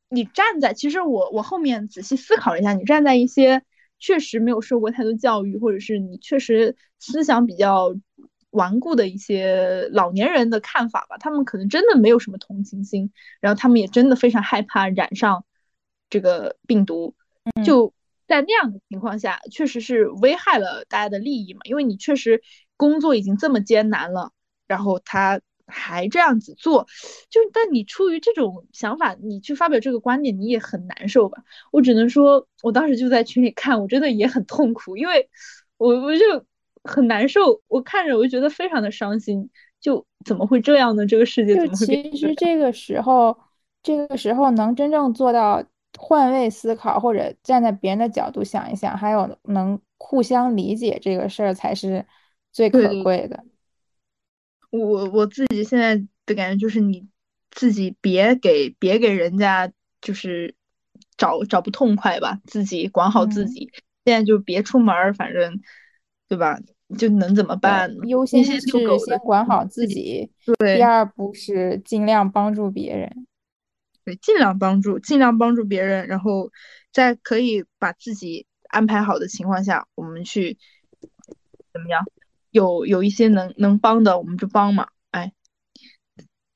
[0.09, 3.63] 你站在，其实我我后面仔细思考了一下，你站在一些
[3.99, 7.95] 确实没有受过太多教育，或者是你确实思想比较
[8.51, 15.45] 顽固的一些老年人的看法吧，他们可能真的没有什么同情心，然后他们也真的非常害怕染上
[16.11, 17.15] 这个病毒，
[17.65, 17.93] 就。
[18.29, 21.61] 在那样的情况下，确实是危害了大家的利益嘛？
[21.63, 22.43] 因为你确实
[22.77, 24.33] 工作已经这么艰难了，
[24.67, 26.87] 然后他还这样子做，
[27.29, 31.43] 就但你出于这种想法，你去发表这个观点，你也很难受吧？
[31.73, 35.29] 我只能说，我当时就在群里看，我真的也很痛苦，因为
[35.77, 36.45] 我我就
[36.85, 39.51] 很难受，我看着我就觉得非常的伤心，
[39.81, 41.07] 就怎么会这样呢？
[41.07, 41.87] 这个世界怎么会？
[41.87, 43.37] 其实这个时候，
[43.83, 45.65] 这个时候能真正做到。
[45.99, 52.05] 换位思考，或者站在别人的角度想一想，还有能互相理解这个事儿，才是
[52.53, 53.43] 最可贵的。
[54.71, 57.07] 我我自己现在的感觉就是，你
[57.51, 60.55] 自己别给别给人家就是
[61.17, 63.71] 找找不痛快吧，自己管好自己。
[64.05, 65.61] 现在就别出门，反正
[66.29, 66.61] 对吧？
[66.97, 68.07] 就能怎么办呢？
[68.07, 70.77] 优先是先管好自己，对。
[70.77, 73.27] 第二步是尽量帮助别人。
[74.05, 76.53] 对，尽量帮助，尽量帮助别人，然后
[76.93, 80.57] 在可以把自己安排好的情况下，我们去
[81.73, 82.05] 怎么样？
[82.57, 84.89] 有有一些能能帮的，我们就帮嘛。
[85.11, 85.33] 哎，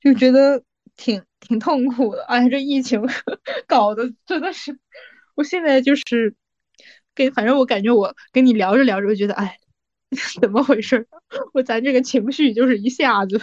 [0.00, 0.62] 就觉得
[0.96, 2.24] 挺挺痛苦的。
[2.24, 3.00] 哎，这疫情
[3.68, 4.78] 搞的真的是，
[5.36, 6.34] 我现在就是
[7.14, 9.58] 跟反正我感觉我跟你聊着聊着，我觉得哎，
[10.40, 11.06] 怎么回事？
[11.52, 13.38] 我咱这个情绪就是一下子，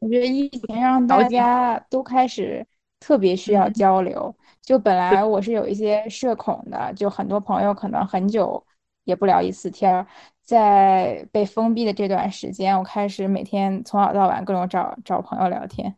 [0.00, 2.66] 我觉得疫情让大家都开始。
[3.00, 8.64] 特别需要交流，就本来我是有一些社恐的，就很多朋友可能很久
[9.04, 10.06] 也不聊一次天儿，
[10.44, 15.96] 在被封闭的这段时间，我开始每天从早到晚各种找找朋友聊天，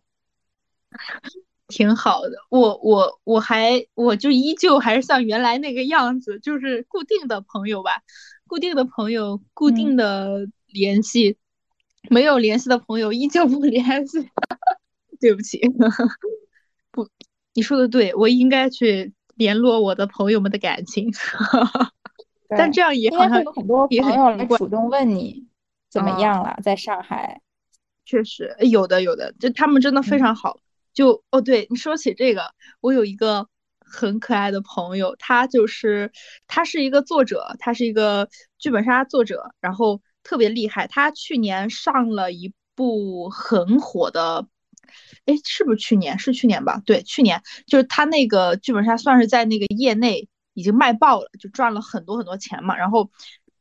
[1.68, 2.37] 挺好的。
[2.48, 7.90] 我我我还我就依旧还是像原来那个样子，就是固定的朋友吧，
[8.46, 11.37] 固定的朋友，固定的联系，
[12.09, 14.30] 没有联系的朋友依旧不联系，
[15.20, 15.61] 对不起。
[16.92, 17.09] 不，
[17.54, 21.12] 你说的对，我应该去联络我的朋友们的感情，
[22.48, 25.46] 但这样也好像有很多朋友来主动问你
[25.90, 27.40] 怎么样了，在上海，
[28.04, 30.59] 确实有的有的，就他们真的非常好。
[30.92, 36.11] 就哦，对你说起这个，我有一个很可爱的朋友，他就是
[36.46, 38.28] 他是一个作者，他是一个
[38.59, 40.87] 剧本杀作者，然后特别厉害。
[40.87, 44.46] 他去年上了一部很火的。
[45.26, 46.18] 哎，是不是去年？
[46.18, 46.80] 是去年吧？
[46.87, 52.77] 对，去年就是他那个剧本杀算是在那个业内已经卖爆了，就赚了很多很多钱嘛。
[52.77, 53.11] 然后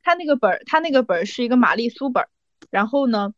[0.01, 2.29] 他那个本儿，他那个本儿是一个玛丽苏本儿。
[2.71, 3.33] 然后呢，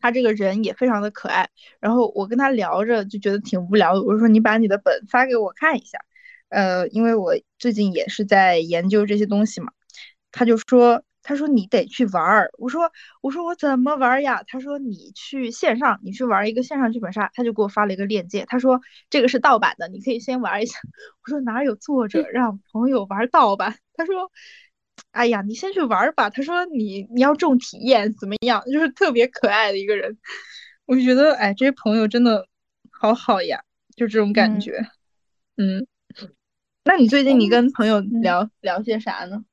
[0.00, 1.48] 他这个人也非常的可爱。
[1.80, 5.98] 然后我跟他聊着就觉得挺无聊的，我说你把你的本发给我看一下。
[6.50, 9.72] 呃，因为我最近也是在研究这些东西嘛。
[10.30, 11.02] 他就说。
[11.28, 14.42] 他说你得去玩儿，我说我说我怎么玩呀？
[14.46, 18.46] 他说你去线上，你去玩一个线上剧本杀，他就给我发了一个链接。
[18.48, 20.78] 他说这个是盗版的，你可以先玩一下。
[21.22, 23.76] 我说哪有作者 让朋友玩盗版？
[23.92, 24.32] 他说，
[25.10, 26.30] 哎呀，你先去玩吧。
[26.30, 28.64] 他说你你要重体验怎么样？
[28.72, 30.16] 就是特别可爱的一个人，
[30.86, 32.46] 我就觉得哎，这些朋友真的
[32.90, 33.60] 好好呀，
[33.94, 34.80] 就这种感觉。
[35.58, 35.86] 嗯，
[36.84, 39.44] 那你最近你跟朋友聊聊些啥呢？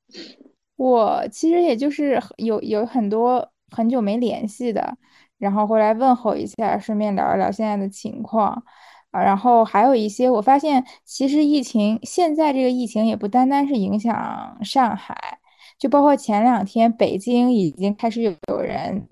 [0.76, 4.96] 我其实也就是有有很多很久没联系的，
[5.38, 8.62] 然后回来问候一下，顺便聊一聊现在的情况
[9.10, 9.22] 啊。
[9.22, 15.38] 然后还有一些，我发现其实疫情现在这个疫情也不单单是影响上海，
[15.78, 19.08] 就包括前两天北京已经开始有有人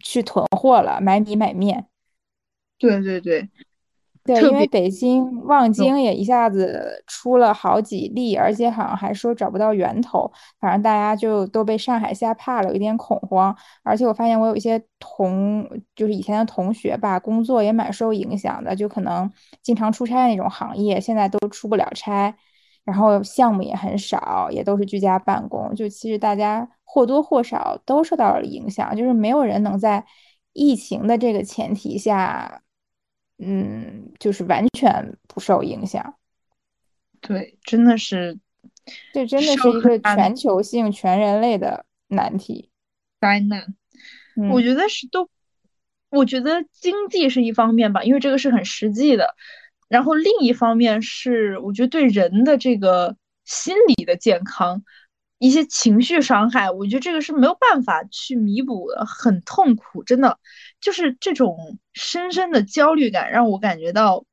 [0.00, 1.86] 去囤货了，买米买面。
[2.78, 3.48] 对对对。
[4.26, 13.56] 对，因为北京望京也一下子出了好几例，而且好像还说找不到源头，反正大家就都被上海吓怕了，有点恐慌。
[13.82, 19.30] 而且我发现我有一些同，就是以前的同学吧，工作也蛮受影响的，就可能
[19.62, 22.34] 经常出差那种行业，现在都出不了差，
[22.84, 30.04] 然后项目也很少，也都是居家办公，就其实大家或多或少都受到了影响，就是没有人能在
[30.52, 32.62] 疫情的这个前提下。
[33.38, 36.14] 嗯，就是完全不受影响。
[37.20, 38.38] 对，真的是，
[39.12, 42.70] 这真的是一个全球性、全人类的难题、
[43.20, 43.74] 灾难。
[44.50, 45.28] 我觉得是都，
[46.10, 49.34] 我觉得经济是一方面吧，因为这个是很实际的。
[49.88, 54.82] 然后另一方面是，我觉得对人的这个心理的健康
[55.38, 60.38] 一些情绪伤害，我觉得这个是没有办法去弥补的，很痛苦，真的
[60.80, 64.24] 就是这种深深的焦虑感，让我感觉到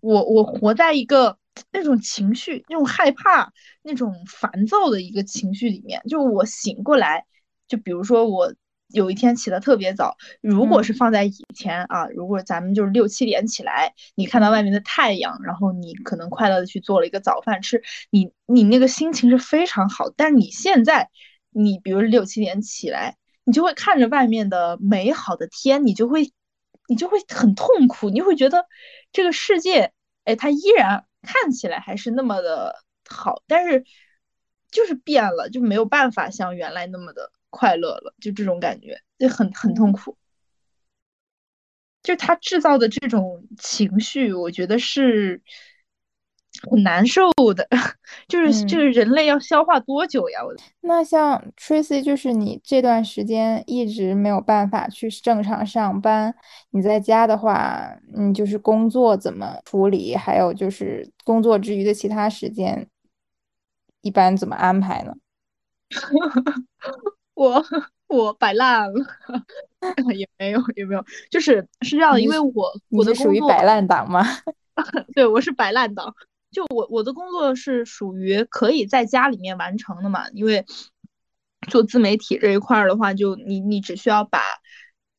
[0.00, 1.38] 我我活在一个
[1.72, 6.02] 那种情绪、那种害怕、那种烦躁的一个情绪里面。
[6.08, 7.24] 就我醒过来，
[7.68, 8.54] 就比如说我。
[8.94, 20.10] 有一天起得特别早，如果是放在以前啊，如果咱们就是六七点起来，你看到外面的太阳，然后你可能快乐的去做了一个早饭吃，你你那个心情是非常好。
[20.16, 21.10] 但是你现在，
[21.50, 26.32] 你比如六七点起来，你就会看着外面的美好的天，你就会
[26.86, 28.64] 你就会很痛苦，你会觉得
[29.10, 29.92] 这个世界，
[30.24, 32.76] 哎，它依然看起来还是那么的
[33.10, 33.84] 好，但是
[34.70, 37.32] 就是变了，就没有办法像原来那么的。
[37.54, 40.16] 快乐了，就这种感觉，就很很痛苦。
[42.02, 45.40] 就他制造的这种情绪，我觉得是
[46.70, 47.66] 很难受的。
[48.28, 50.44] 就是这个人类要消化多久呀？
[50.44, 56.34] 我那像 Tracy，就是你这段时间一直没有办法去正常上班，
[56.70, 60.14] 你在家的话，你就是工作怎么处理？
[60.14, 62.86] 还有就是工作之余的其他时间，
[64.02, 65.14] 一般怎么安排呢？
[67.34, 67.64] 我
[68.08, 68.94] 我摆烂了，
[70.16, 74.22] 也没有也没有，就是是这样的，因为我我的属于摆烂党吗？
[75.14, 76.14] 对，我是摆烂党。
[76.50, 80.64] 就我我的工作是属于可以在家里面完成的嘛，因为
[81.68, 84.40] 做自媒体这一块的话，就你你只需要把。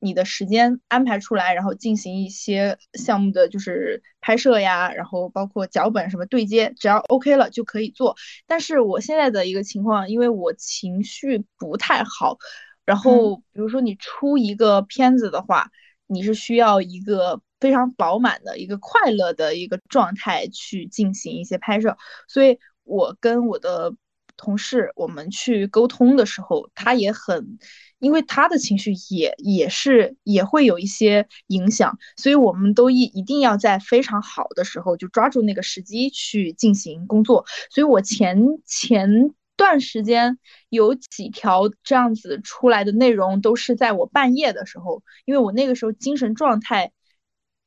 [0.05, 8.15] 你的时间安排出来，然后进行一些项目的就是拍摄呀，然后包括脚本什么对接，只要 OK 了就可以做。
[8.45, 12.37] 但是我现在的一个情况，因为我情绪不太好，
[12.85, 15.71] 然后比如说你出一个片子的话，
[16.05, 23.91] 你是需要一个非常饱满的一个快乐的一个状态去进行一些拍摄，所以我跟我的
[24.37, 27.57] 同事我们去沟通的时候，他也很。
[27.99, 37.45] 因为他的情绪也也是也会有一些影响，所以我们都一一定要在非常好的时候就抓住那个时机去进行工作。
[37.71, 40.37] 所以我前前段时间
[40.69, 46.91] 有几条这样子出来的内容，都是在我半夜的时候，因为我那个时候精神状态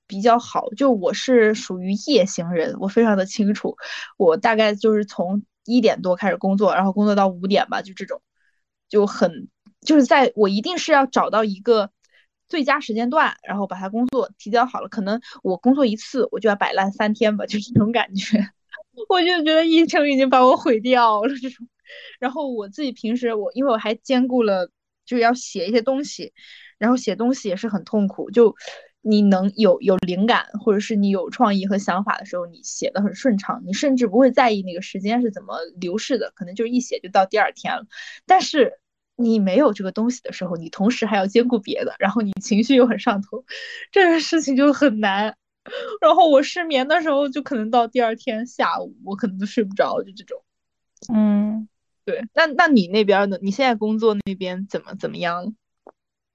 [0.07, 3.77] 比较好，就我是属于夜行人，我非常的清楚，
[4.19, 8.21] 我大概就是从一点多开始工作，然后工作到五点吧，就这种
[8.89, 9.49] 就很。
[9.81, 11.91] 就是在我一定是要找到一个
[12.49, 14.89] 最佳时间段，然后把它工作提交好了。
[14.89, 18.45] 可能我工作一次，我就要摆烂三天吧，就这种感觉。
[19.09, 21.69] 我就觉得疫情已经把我毁掉了这种。
[22.19, 24.69] 然后我自己平时我因为我还兼顾了，
[25.07, 26.33] 就要写一些东西，
[26.77, 28.33] 然后写东西也是很痛苦。
[28.33, 28.57] 就
[29.09, 37.87] 你能有有灵感，或者是你有创意和想法的时候，你写的很顺畅，你甚至不会在意那个时间是怎么流逝的，可能就是一写就到第二天了。
[38.27, 38.79] 但是
[39.17, 43.45] 你没有这个东西的时候，你同时还要兼顾别的，然后你情绪又很上头，
[43.91, 45.35] 这个事情就很难。
[46.01, 50.43] 然后我失眠的时候，就可能到第二天下午，我可能都睡不着，就这种。
[51.13, 51.67] 嗯，
[52.05, 52.25] 对。
[52.35, 53.39] 那那你那边呢？
[53.41, 55.55] 你现在工作那边怎么怎么样？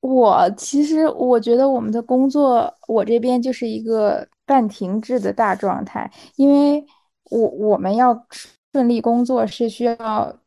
[0.03, 6.85] 我其实我觉得我们的工作，我这边就是一个半停滞的大状态，因为
[7.31, 8.27] 我我们要
[8.71, 10.37] 顺利工作是需要。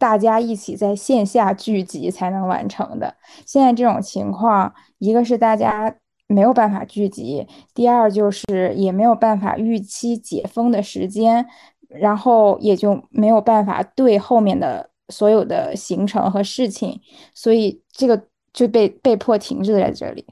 [0.00, 3.16] 大家一起在线下聚集才能完成的。
[3.44, 5.92] 现在这种情况，一个是大家
[6.28, 11.44] 没有办法聚集，第二就是也没有办法预期解封的时间，
[11.88, 17.00] 然后也就没有办法对后面的所有的行程和事情，
[17.34, 20.26] 所以这个就被被迫停滞在这里，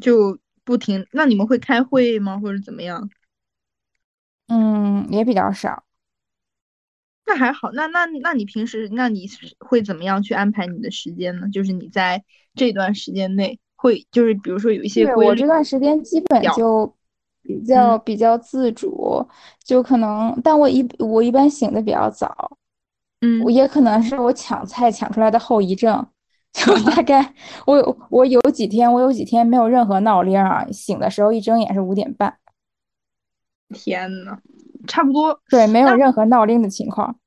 [0.00, 1.06] 就不停。
[1.12, 3.10] 那你们会开会吗，或者怎么样？
[4.48, 5.84] 嗯，也比较少。
[7.26, 11.48] 那还好，那那那你平时那你会怎么样去安排你的时间呢？
[11.52, 16.96] 就是你在这段时间内会，就是比如说有一些我这段时间基本就
[17.42, 19.28] 比较比较自主，
[19.62, 22.56] 就可能，但我一我一般醒的比较早，
[23.20, 26.06] 嗯，我也可能是我抢菜抢出来的后遗症，
[26.52, 27.34] 就大概
[27.66, 32.38] 我我有几天我有几天没有任何闹铃啊，醒的时候一睁眼是五点半，
[33.74, 34.38] 天呐，
[34.86, 37.18] 差不多，对，没有任何闹铃的情况。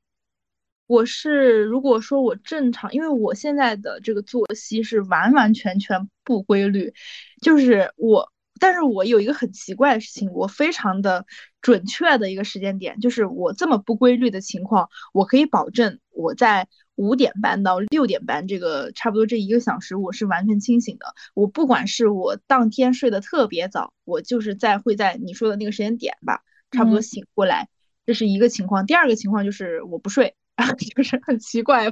[0.87, 6.93] 我是如果说我正常，因为我现在的这个作息是完完全全不规律，
[7.41, 11.25] 就是我，但是我有一个很奇怪的事情，我非常的
[11.61, 21.05] 准确的一个时间点，就是我这么不规律的情况，我可以保证我在五点半到六点半这个差不多这一个小时，我是完全清醒的。
[21.33, 26.41] 我不管是我当天睡得特别早，我就是在会在你说的那个时间点吧。
[26.73, 27.67] 差不多醒过来，
[28.05, 28.85] 这是一个情况。
[28.85, 30.33] 第二个情况就是我不睡，
[30.95, 31.91] 就是很奇怪。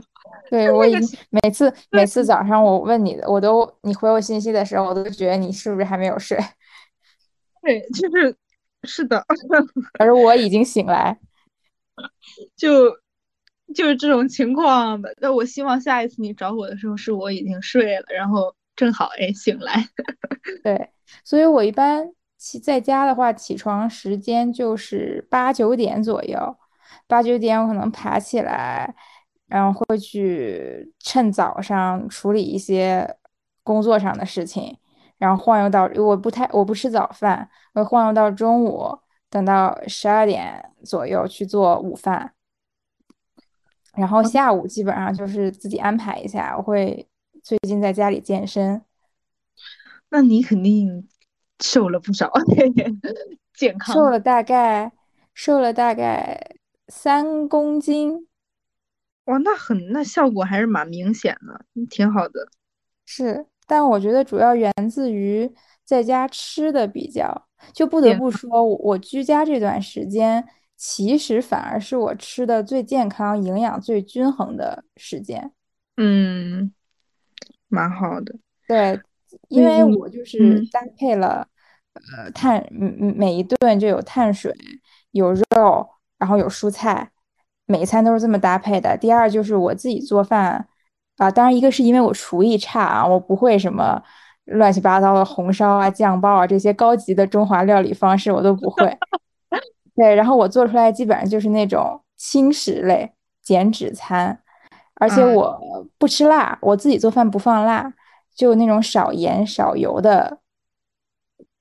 [0.49, 6.37] 对我已经每次每次早上我问你的，我都你回我信息的时候，我都觉得你是不是还没有睡？
[7.61, 8.33] 对，就是
[8.83, 9.23] 是的，
[9.99, 11.19] 而我已经醒来，
[12.55, 12.89] 就
[13.73, 15.09] 就是这种情况吧。
[15.21, 19.87] 那我希望下一次你找我的时候，是我已经睡了，然后正好哎醒来。
[20.63, 20.89] 对，
[21.23, 22.07] 所以我一般
[22.37, 26.57] 起在家的话，起床时间就是八九点左右，
[27.07, 28.95] 八九点我可能爬起来。
[29.49, 33.17] 然后会去趁早上处理一些
[33.63, 34.77] 工作上的事情，
[35.19, 38.97] 然后晃悠到我不太我不吃早饭，我晃悠到中午，
[39.29, 42.33] 等到十二点左右去做午饭，
[43.95, 46.55] 然后下午基本上就是自己安排一下。
[46.57, 47.07] 我会
[47.43, 48.81] 最近在家里健身，
[50.09, 51.07] 那你肯定
[51.59, 52.31] 瘦了不少，
[53.53, 54.91] 健康瘦了大概
[55.33, 56.55] 瘦了大概
[56.87, 58.25] 三公斤。
[59.25, 62.47] 哇，那很，那效果还是蛮明显的，挺好的。
[63.05, 65.47] 是，但我觉得主要源自于
[65.85, 70.43] 在家吃的比较，就不得不说，我居家这段时间，
[70.75, 75.51] 其实反而是我吃的最健康、营养最均衡的时间。
[75.97, 76.73] 嗯，
[77.67, 78.35] 蛮好的。
[78.67, 78.99] 对，
[79.49, 81.47] 因为我就是搭配了，
[82.17, 84.51] 呃，碳，嗯每一顿就有碳水，
[85.11, 87.11] 有肉，然后有蔬菜。
[87.65, 88.97] 每一餐都是这么搭配的。
[88.97, 90.68] 第二就是我自己做饭
[91.19, 94.01] 啊，当然一个是因为我厨艺差啊，我不会什么
[94.45, 98.97] 乱七八糟的红烧啊、酱爆啊这些高级的中华料理方式我都不会。
[99.95, 103.11] 对，然后我做出来基本上就是那种轻食类
[103.43, 104.41] 减脂餐，
[104.95, 107.93] 而且我不吃辣，我自己做饭不放辣，
[108.33, 110.39] 就那种少盐少油的，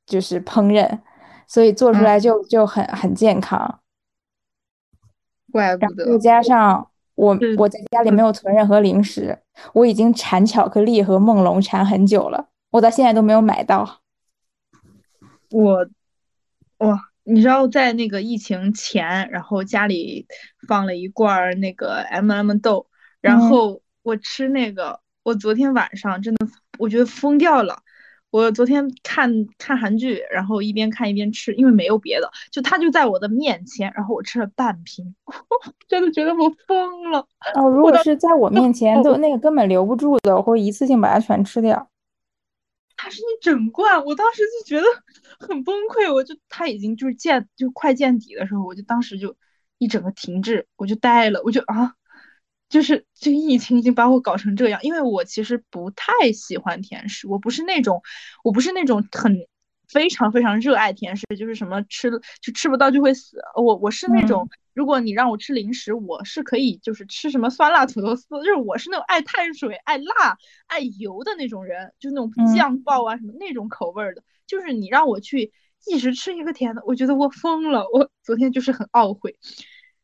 [0.07, 1.01] 就是烹饪，
[1.49, 3.81] 所以做出来就就很很健康。
[5.51, 6.89] 怪不得，再加上
[7.19, 9.37] 我我在家里没有存任何零食，
[9.73, 14.03] 我已经馋巧克力和梦龙馋很久了，我到现在都没有买到。
[15.51, 15.85] 我
[16.79, 20.29] 哇，你知道在那个疫情前，然后家里
[20.69, 22.87] 放了一罐那个 M M 豆，
[23.21, 26.47] 然后我吃那个，我昨天晚上真的
[26.79, 27.83] 我觉得疯掉了。
[28.31, 35.15] 我昨天看看韩剧，然后一边看一边吃，因为没有别的，就它就在我的面前，然后我吃了半瓶，
[35.89, 37.27] 真的觉得我疯了。
[37.55, 41.89] 哦，如果是在我面前，都那个根本留不住的，我会一次性把它全吃掉。
[42.97, 44.87] 它是一整罐，我当时就觉得
[45.39, 49.35] 很崩溃，我就它已经就是见就快见底的时候，我就当时就
[49.79, 51.95] 一整个停滞，我就呆了，我就啊。
[52.69, 58.03] 就是这个疫情已经把我搞成这样，因为我其实不太喜欢甜食，我不是那种，
[58.45, 59.37] 我不是那种很
[59.89, 62.11] 非常非常热爱甜食，就是什么吃
[62.43, 63.39] 就吃不到就会死。
[63.57, 74.23] 我我是那种，如果你让我吃零食，我是可以就是吃什么酸辣土豆丝，就是我是那种爱碳水、爱辣、爱油的那种人，就是那种酱爆啊什么那种口味的。
[74.47, 75.53] 就是你让我去
[75.87, 77.87] 一直吃一个甜的，我觉得我疯了。
[77.93, 79.37] 我昨天就是很懊悔。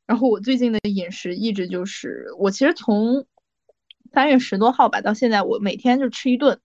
[0.06, 3.26] 然后我最近的饮食一直就是，我其实从
[4.12, 6.60] 三月十多号吧到现在，我每天就吃一顿，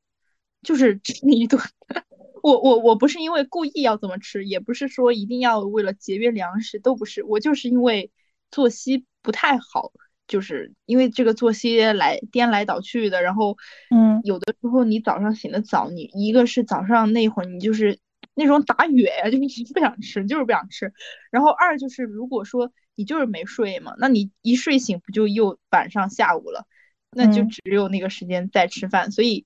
[0.62, 1.62] 就是吃一顿。
[2.44, 7.24] 我我我不是因为故意要这么吃，也不是说一定要为了节约粮食，都不是。
[7.24, 8.12] 我就是因为
[8.52, 9.92] 作息不太好，
[10.28, 13.22] 就是因为这个作息来颠来倒去的。
[13.22, 13.58] 然后，
[13.90, 18.00] 嗯，有的时候你早上醒的早，你一个是早上那会儿你就是
[18.36, 20.94] 那种打哕呀，就是不想吃，就是不想吃。
[21.32, 22.70] 然后二就是如果说。
[23.00, 23.94] 你就是没睡嘛？
[23.98, 26.68] 那你一睡醒不就又晚上下午了？
[27.12, 29.46] 那就只有那个时间在吃饭，所以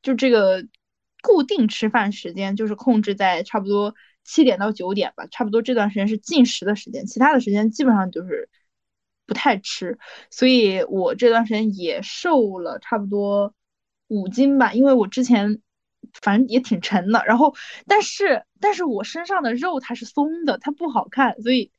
[0.00, 0.66] 就这个
[1.22, 3.94] 固定吃饭时间就是控制在差不多
[4.24, 8.48] 七点到九点吧，差不多这段时间是进食的时间，其他的时间基本上就是
[9.26, 9.98] 不太吃。
[10.30, 13.52] 所以我这段时间也瘦了差不多
[14.08, 15.60] 五斤吧，因为我之前
[16.14, 17.54] 反正也挺沉的，然后
[17.86, 21.70] 但是但是我身上的肉它是松的，它不好看，所以。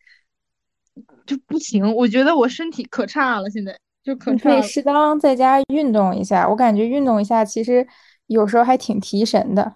[1.28, 7.86] 就不行，我觉得我身体可差了，现在就可差可以适当在家运动一下，我感觉运动一下其实
[8.26, 9.76] 有时候还挺提神的。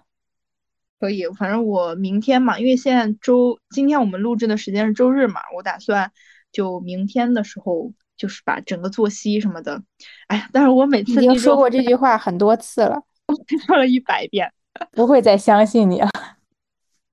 [0.98, 6.10] 可以，反正我明天嘛，因为现在周今天我们录制的时间是周日嘛，我打算
[6.50, 9.82] 就明天的时候就是把整个作息什么的，
[10.28, 13.02] 哎呀，但是我每次已经说过这句话很多次了，
[13.66, 14.50] 说了一百遍，
[14.92, 16.08] 不会再相信你了。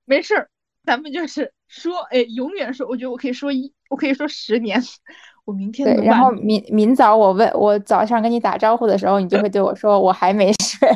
[0.06, 0.50] 没事儿，
[0.84, 3.74] 咱们就是说，哎，永远说，我觉得我可以说一。
[3.90, 4.82] 我可以说十年，
[5.46, 10.88] 我明天对，然后明明早我问我早上跟你打招呼的时候，你就会对我说我还没睡，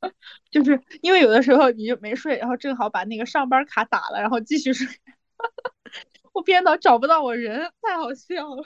[0.50, 4.86] 就是因为有的时候你就没睡，然后正好把那个上班卡打了，然后继续睡。
[6.32, 8.62] 我编导找不到我人，太好笑了。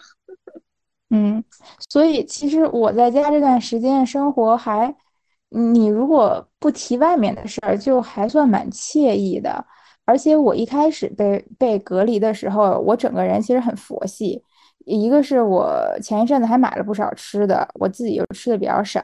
[1.10, 1.42] 嗯，
[1.90, 4.94] 所以其实我在家这段时间生活还，
[5.50, 9.64] 你如果不提外面的事儿，就还算蛮惬意的。
[10.05, 14.42] 而且我一开始被被隔离的时候，我整个人其实很佛系。
[14.84, 19.00] 一个是我前一阵子还买了不少吃的，我自己又吃的比较少；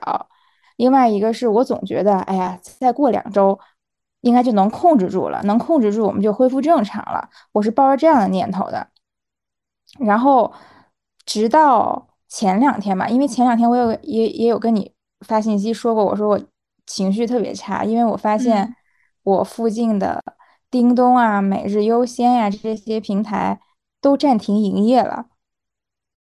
[0.77, 3.57] 另外一个是我总觉得，哎呀，再过两周
[4.23, 7.29] 应该就能控制住了，能控制住我们就恢复正常了。
[7.53, 8.89] 我是抱着这样的念头的。
[10.01, 10.53] 然后
[11.25, 16.41] 直到前两天吧，因为前两天我有也也有跟你发信息说过，我说我
[16.87, 18.75] 情绪特别差，因为我发现
[19.23, 20.23] 我附近的
[20.71, 23.61] 叮咚啊、每日优先呀这些平台
[24.01, 25.27] 都暂停营业了。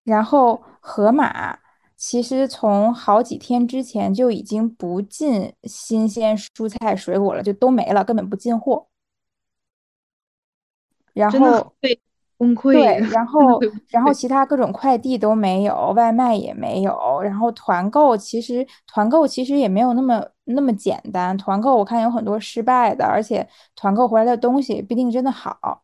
[0.04, 1.60] 然后盒马
[1.96, 8.88] 其实从好几天之前就已经不进新鲜蔬菜水果了，就都没了，根本不进货。
[11.14, 12.00] 然后对
[12.42, 25.84] 崩溃， 对，然后然后其他各种快递都没有，外卖也没有，然后团购其实团购其实也没有那么那么简单，团购我看有很多失败的，而且团购回来的东西也不一定真的好。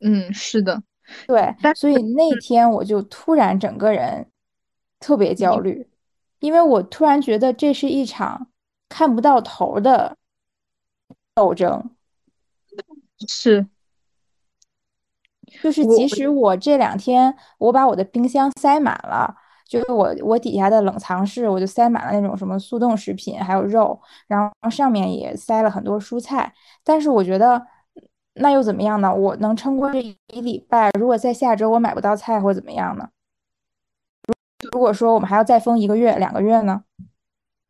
[0.00, 0.82] 嗯，是的。
[1.26, 4.26] 对，所以那天我就突然整个人
[5.00, 5.86] 特别焦虑，
[6.38, 8.48] 因为我突然觉得这是一场
[8.88, 10.16] 看不到头的
[11.34, 11.90] 斗争。
[13.28, 13.66] 是，
[15.62, 19.34] 就是即使我这两天我把我的冰箱塞满了，
[19.68, 26.52] 就是我我底下的冷藏室我就塞满了那种什么速冻食品，还有肉，然后上面也塞了很多蔬菜，
[26.82, 27.66] 但是我觉得。
[28.34, 29.14] 那又怎么样呢？
[29.14, 30.90] 我能撑过这一礼拜。
[30.98, 33.10] 如果在下周我买不到菜，或怎么样呢？
[34.72, 36.82] 如果说我们还要再封一个月、两个月呢？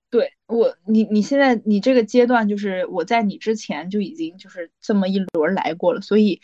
[0.09, 6.01] 对我，你你现在你这个阶段，就是我在你之前就已经就是这么一轮来过了。
[6.01, 6.41] 所以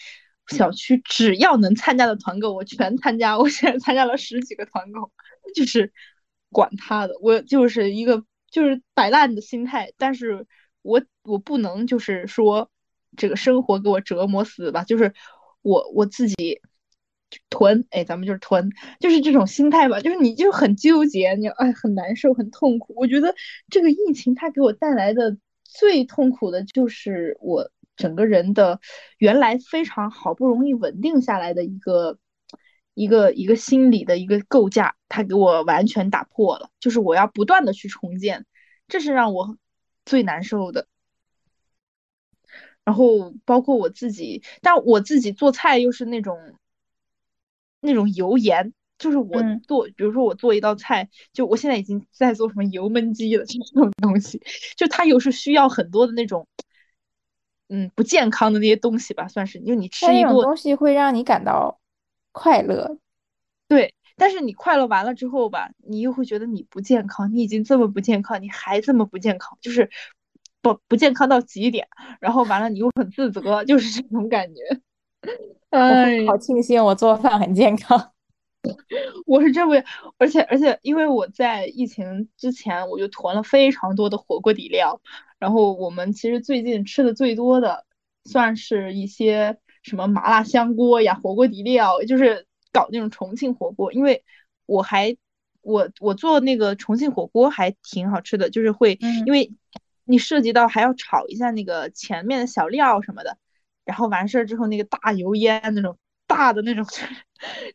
[0.49, 3.39] 小区只要能参加的团购，我全参加。
[3.39, 5.11] 我现在参加了十几个团购，
[5.55, 5.93] 就是
[6.51, 9.93] 管他的，我就是一个就是摆烂的心态。
[9.99, 10.47] 但是
[10.83, 12.71] 我我不能就是说。
[13.17, 15.13] 这个生活给我折磨死吧，就是
[15.63, 16.61] 我我自己
[17.49, 18.71] 囤，哎，咱们就是囤，
[19.01, 22.93] 就是这种心态吧，就是你就很纠结，你哎很难受，很痛苦。
[22.97, 23.35] 我觉得
[23.71, 28.81] 这个疫情它给我带来的最痛苦的就是我整个人的
[29.19, 32.19] 原来非常好不容易稳定下来的一个
[32.95, 38.47] 一个一个心理的一个构架，他给我完全打破了，就是我要不断的去重建，
[38.89, 39.59] 这是让我
[40.07, 40.87] 最难受的。
[42.85, 46.55] 然后包括我自己，但我自己做菜又是那种
[47.81, 54.43] 那种油盐，就是我做，比如说我做一道菜，就我现在已经在做什么油焖鸡了，就这种东西，
[54.77, 56.49] 就它又是需要很多的那种，
[57.69, 61.79] 嗯，不健康的那些东西吧，算是，因为你吃一个东西会让你感到
[62.33, 62.99] 快乐，
[63.69, 69.89] 对，但是你快乐完了之后吧，你又会觉得你不健康，你已经这么不健康，你还这么不健康，就是。
[70.61, 71.87] 不不健康到极点，
[72.19, 74.61] 然后完了你又很自责，就是这种感觉。
[75.71, 78.11] 哎，好庆幸我做饭很健康。
[79.27, 79.75] 我是这么，
[80.19, 85.01] 而且而且，因为我在疫情之前我就囤了非常多的火锅底料，
[85.39, 87.85] 然后我们其实最近吃的最多的，
[88.25, 93.93] 算是一些什么麻辣香锅呀、火锅底料，就是搞那种重庆火锅。
[93.93, 94.25] 因为
[94.67, 95.17] 我还
[95.63, 99.53] 我我做那个重庆火锅还挺好吃的，就是会因为。
[100.11, 103.37] 你涉及到还要炒一下那个前面的小料什么的，
[103.85, 105.99] 然后完事儿之后那个大油烟那种
[106.29, 106.85] 大的那种，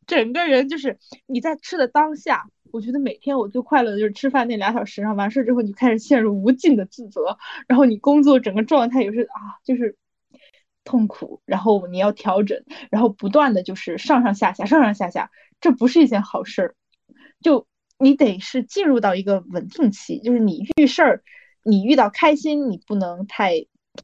[0.07, 7.37] 整个人就是你在吃的当下，我觉得每天我最快乐的就是吃饭那俩小时，然后完事儿之后你就开始陷入无尽的自责，
[7.67, 9.97] 然后你工作整个状态也是啊，就是
[10.85, 15.29] 痛苦，然后你要调整，然后不断的就是上上下下上上下下，
[15.59, 16.75] 这不是一件好事儿，
[17.41, 21.23] 就你得是进入到一个稳定期，就是你遇事儿。
[21.65, 23.53] 你遇到开心，你不能太，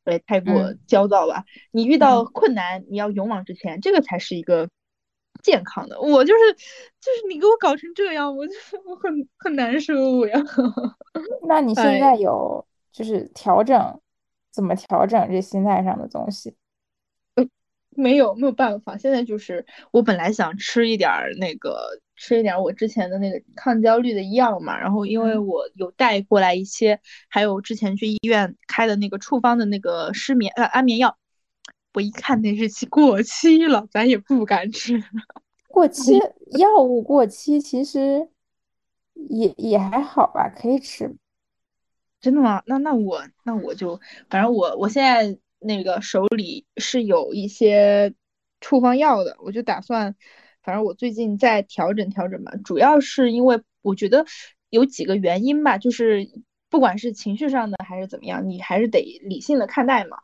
[0.03, 1.43] 呃，太过焦躁吧。
[1.71, 4.69] 你遇到困难，你要勇往直前，这个才是一个
[5.43, 5.99] 健康的。
[5.99, 8.53] 我就是，就是你给我搞成这样，我就
[8.85, 10.39] 我很很难受呀。
[11.47, 14.01] 那你现在有就是调整，
[14.51, 16.55] 怎么调整这心态上的东西？
[17.95, 18.97] 没有，没有办法。
[18.97, 21.09] 现在就是我本来想吃一点
[21.39, 21.99] 那个。
[22.19, 26.99] 吃一点我之前的那个抗焦虑的药嘛，然后因为我有带过来一些，
[27.29, 31.17] 还有之前去医院开的那个处方的那个失眠呃安眠药，
[31.93, 35.01] 我一看那日期过期了，咱也不敢吃。
[35.69, 36.19] 过期
[36.59, 38.27] 药物过期其实
[39.29, 41.15] 也也还好吧，可以吃。
[42.19, 42.61] 真的吗？
[42.65, 43.99] 那那我那我就
[44.29, 48.13] 反正我我现在那个手里是有一些。
[48.61, 50.13] 处方药的，我就打算，
[50.63, 52.53] 反正我最近在调整调整吧。
[52.63, 54.25] 主要是因为我觉得
[54.69, 56.29] 有几个原因吧，就是
[56.69, 60.17] 不管是情绪上的还是怎么样，你还是得理性的看待嘛。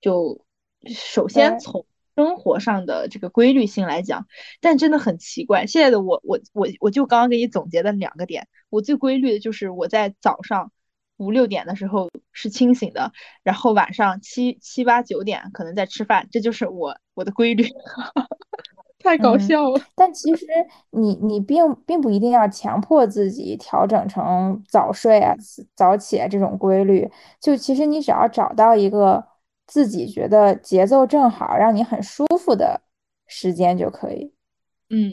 [0.00, 0.44] 就
[0.86, 1.86] 首先从
[2.16, 4.26] 生活上的这个规律性来讲，
[4.60, 10.72] 但真的很奇怪，现在的我我我我就刚刚给你总结的两个点，我最规律的就是我在早上。
[11.18, 13.12] 五六点的时候是清醒的，
[13.44, 17.62] 然后晚上七七八九点可能在吃饭，这就是我我的规律，
[19.02, 19.80] 太搞笑了。
[19.94, 20.46] 但其实
[20.90, 25.34] 你你并并不一定要强迫自己调整成早睡啊、
[25.74, 29.26] 早起啊这种规律，就其实你只要找到一个
[29.66, 32.80] 自己觉得节奏正好、让你很舒服的
[33.26, 34.32] 时间就可以。
[34.90, 35.10] 嗯，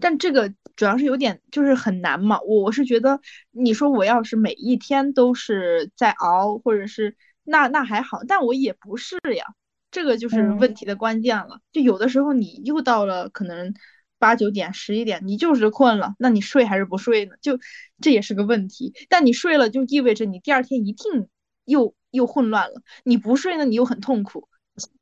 [0.00, 2.40] 但这个主要是有点就是很难嘛。
[2.40, 3.20] 我我是觉得，
[3.50, 7.14] 你说我要是每一天都是在熬，或者是
[7.44, 9.44] 那那还好，但我也不是呀。
[9.90, 11.60] 这个就是问题的关键了。
[11.72, 13.74] 就有的时候你又到了可能
[14.18, 17.32] 八九点、十一点，你就是困了，那你睡还是不睡呢？
[17.40, 17.58] 就
[18.00, 18.92] 这也是个问题。
[19.08, 21.28] 但你睡了，就意味着你第二天一定
[21.64, 22.82] 又又混乱了。
[23.04, 24.48] 你不睡呢，你又很痛苦。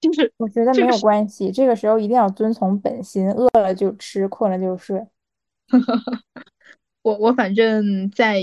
[0.00, 5.06] 就是我觉得没有关系，这个时候一定要遵从本心，饿了就吃，困了就睡。
[7.02, 8.40] 我我反正在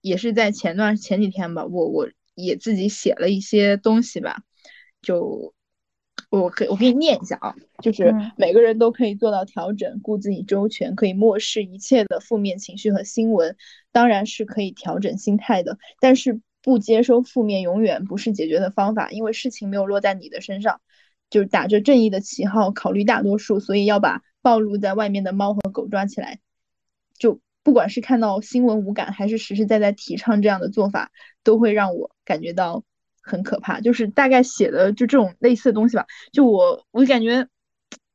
[0.00, 4.42] 也是在前段前几天吧，我我也自己写了一些东西吧，
[5.00, 5.53] 就
[6.30, 13.56] 我可以我给你念一下啊，就是每个人都可以做到调整，顾自己周全，可以漠视一切的负面情绪和新闻，
[13.92, 16.40] 当然是可以调整心态的，但是。
[16.64, 20.80] 不接收负面永远不是解决的方法，因为事情没有落在你的身上，
[21.28, 26.40] 就是打着正义的旗号考虑大多数，所以要把暴露在外面的猫和狗抓起来。
[27.18, 31.12] 就不管是看到新闻无感，还是实实在在提倡这样的做法，
[31.42, 32.82] 都会让我感觉到
[33.24, 33.80] 很可怕。
[33.80, 36.06] 就是大概写的就这种类似的东西吧。
[36.32, 37.46] 就我，我感觉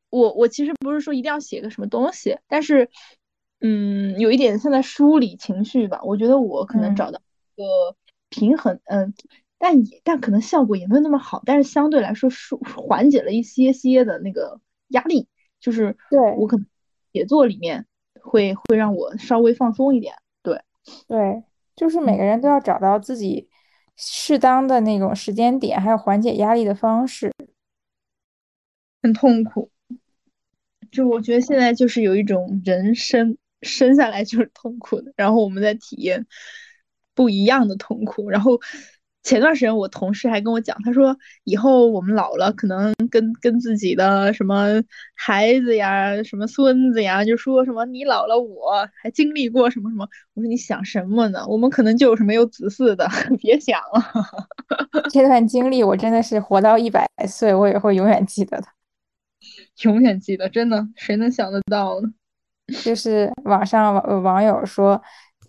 [0.10, 2.90] 我我其实不是说一定要写个什么东西，但是
[3.62, 6.00] 嗯，有一点像在梳理情绪吧。
[6.04, 7.20] 我觉得我可能找到
[7.56, 7.96] 一个。
[8.32, 9.12] 平衡，嗯，
[9.58, 15.28] 但也但可能效果也没有那么好，但是相对来说舒缓解了一些些的那个压力，
[15.60, 16.68] 就是对我可能
[17.12, 17.88] 写作里面
[18.22, 20.62] 会会让我稍微放松一点，对
[21.08, 21.44] 对，
[21.76, 23.49] 就是每个人都要找到自己
[24.00, 27.32] 适当的那种时间点，还有缓解压力的方式，
[29.04, 29.70] 很痛苦，
[30.90, 36.26] 就我觉得现在就是有一种人生生下来就是痛苦的，然后我们在体验。
[37.16, 38.30] 不一样的痛苦。
[38.30, 38.62] 然后
[39.30, 44.66] 前段时间我同事还跟我讲，他说以后我们老了，可能跟跟自己的什么
[45.14, 50.04] 孩子呀、什么孙子呀，就说什么你老了，我还经历过什么什么。
[50.34, 51.46] 我说你想什么呢？
[51.48, 53.08] 我们可能就是没有子嗣的，
[53.40, 54.04] 别想了。
[55.14, 58.66] 这段经历我真的是活到一百岁，我也会永远记得的。
[59.86, 62.10] 永远记得，真的，谁能想得到呢？
[62.84, 65.00] 就是网上网网友说。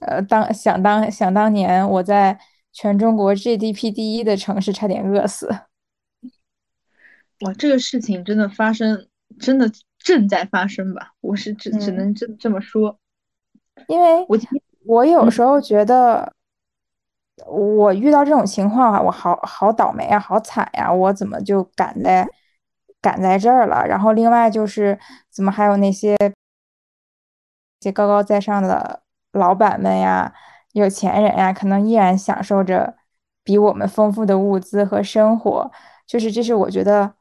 [0.00, 2.38] 呃，当想当想当年，我在
[2.72, 5.48] 全中国 GDP 第一的城市差点饿死。
[7.40, 9.08] 哇，这个事情真的发生，
[9.38, 11.12] 真的正在发生吧？
[11.20, 12.98] 我是只只能这这么说。
[13.88, 14.38] 因为我
[14.86, 16.32] 我有时候觉得，
[17.46, 20.92] 我遇到这种情况啊，我好好倒霉啊，好惨呀！
[20.92, 22.28] 我怎么就赶在
[23.00, 23.86] 赶在这儿了？
[23.86, 24.98] 然后另外就是，
[25.30, 26.16] 怎么还有那些
[27.80, 29.02] 些高高在上的？
[29.32, 30.34] 老板们呀，
[30.72, 32.94] 有钱人呀，可能依然享受着
[33.42, 35.70] 比我们丰富的物资和生活，
[36.06, 37.12] 就是这是我觉得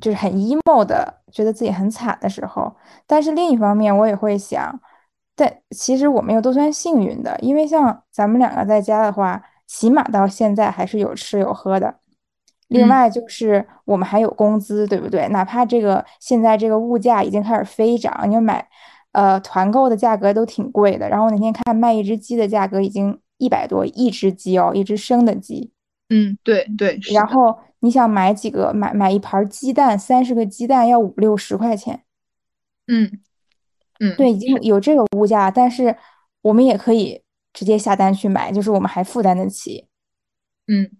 [0.00, 2.74] 就是很 emo 的，觉得自己很惨的时候。
[3.06, 4.80] 但是另一方面，我也会想，
[5.34, 11.96] 但其实我们又都算幸运的，因为像咱们两个在家的话，起码到现在还是有吃有喝的。
[12.68, 15.28] 另外就是我们还有工资，对不对？
[15.28, 18.66] 哪怕这个现在这个物价已经开始飞涨，你买。
[19.16, 21.08] 呃，团购的价格都挺贵的。
[21.08, 25.72] 然后那天看卖一只鸡的价格已经一百多一只鸡哦，一只生的鸡。
[26.10, 27.00] 嗯，对对。
[27.14, 32.02] 然后你想买几个，买买一盘鸡蛋，三十个鸡蛋要五六十块钱。
[32.88, 33.10] 嗯
[34.00, 35.96] 嗯，对，已经有这个物价，但是
[36.42, 37.22] 我们也可以
[37.54, 39.86] 直接下单去买，就是我们还负担得起。
[40.68, 40.90] 嗯，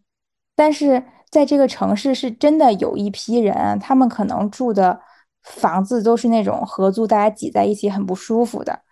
[0.54, 5.02] 但是在这个城市是真的有一批人，他们可能住的。
[5.46, 8.82] 房子都是那种合租，大家挤在一起很不舒服的。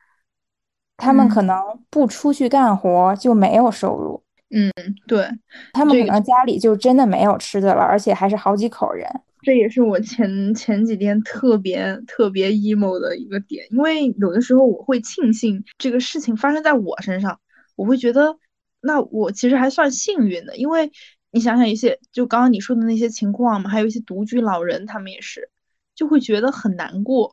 [0.96, 4.22] 他们可能不出去干活就没有收入。
[4.50, 4.70] 嗯，
[5.08, 5.28] 对，
[5.72, 9.08] 他们可能家里就真的没有吃的了，而且还是好几口人。
[9.42, 17.40] 这也是我前前几天特别特别 emo 的一个点，因为有的时候我会庆幸这个事情发生在我身上，
[17.74, 18.38] 我会觉得
[18.80, 20.92] 那我其实还算幸运的，因为
[21.32, 25.50] 你想想一些，就刚刚你说的那些情况嘛，还有一些独居老人，他们也是。
[25.94, 27.30] 就会觉得很难过。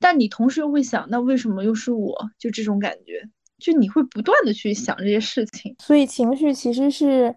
[0.00, 2.16] 但你同时又会想，那为什么又是我？
[2.38, 3.28] 就这种感觉，
[3.58, 7.34] 就你会不断的去想这些事情，所以情绪其实是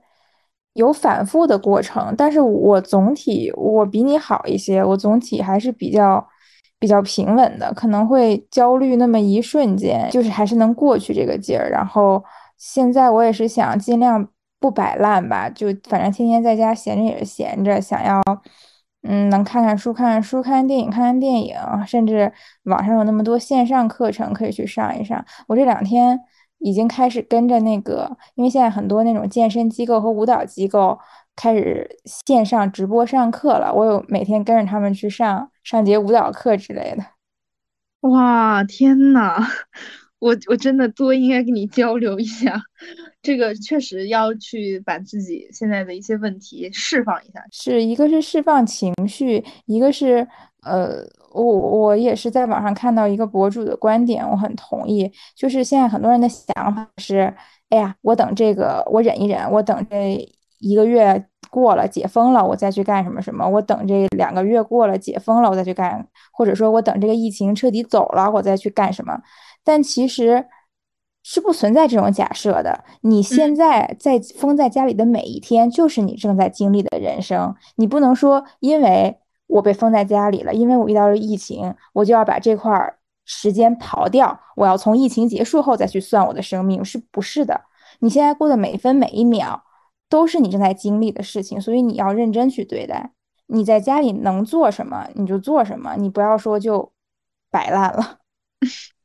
[0.74, 2.14] 有反复的过程。
[2.16, 6.24] 但是我总体我比你好一些，我总体还是比较
[6.78, 11.68] 比较平稳的，可能会焦虑那么一瞬间，就是还是能过去这个劲儿。
[11.72, 12.24] 然后
[12.60, 18.22] 现在我也是想尽量不摆烂吧，就反正天天在家闲着也是闲着，想要。
[19.04, 21.56] 嗯，能看看书，看看书，看看电影，看看电影，
[21.88, 22.32] 甚至
[22.64, 25.24] 网上有那么多线上课程可以去上一上。
[25.48, 26.20] 我这两天
[26.60, 31.00] 已经开始跟着那个，因为现在很多那种健身机构和舞蹈机构
[31.36, 33.74] 开始线上直播上课了。
[33.74, 37.04] 我有每天跟着他们去上上节舞蹈课之类的。
[38.02, 39.38] 哇，天呐！
[40.22, 42.62] 我我真的多应该跟你交流一下，
[43.24, 47.44] 这个确实要去把自己现在的一些问题释放一下。
[47.52, 50.26] 是一个是释放情绪，一个是
[50.62, 51.04] 呃，
[51.34, 55.12] 我我也是在网上看到一个博主的观点，我很同意。
[55.36, 57.34] 就是现在很多人的想法是，
[57.70, 60.24] 哎呀，我等这个，我忍一忍，我等这
[60.60, 69.20] 一个月过了解封了，我再去干什么什么；我等这两个月过了解封了，我再去干，或者说我等这个疫情彻底走了，我再去干什么。
[69.64, 70.48] 但其实
[71.24, 72.84] 是不存在这种假设的。
[73.02, 77.56] 你现在在封在家里的每一天，就是你正在经历的人生。
[77.76, 84.40] 你不能说，因为我被封在家里了，因为我遇到了疫情，我就要把这块儿时间刨掉。
[84.56, 87.62] 我要从疫情结束后再去算我的生命，是不是的？
[88.00, 89.64] 你现在过的每一分每一秒，
[90.10, 93.12] 都是你正在经历的事情，所以你要认真去对待。
[93.48, 96.92] 你在家里能做什么，你就做什么，你不要说就
[97.52, 98.20] 摆烂了。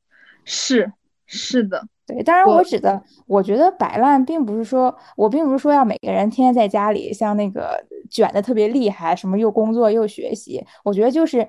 [0.47, 0.90] 是
[1.26, 10.64] 是的，对，当然我指的，我觉得摆烂并不是说我并不是说要每个人天天在家里像那个卷的特别厉害，什么又工作又学习。
[10.84, 11.47] 我觉得就是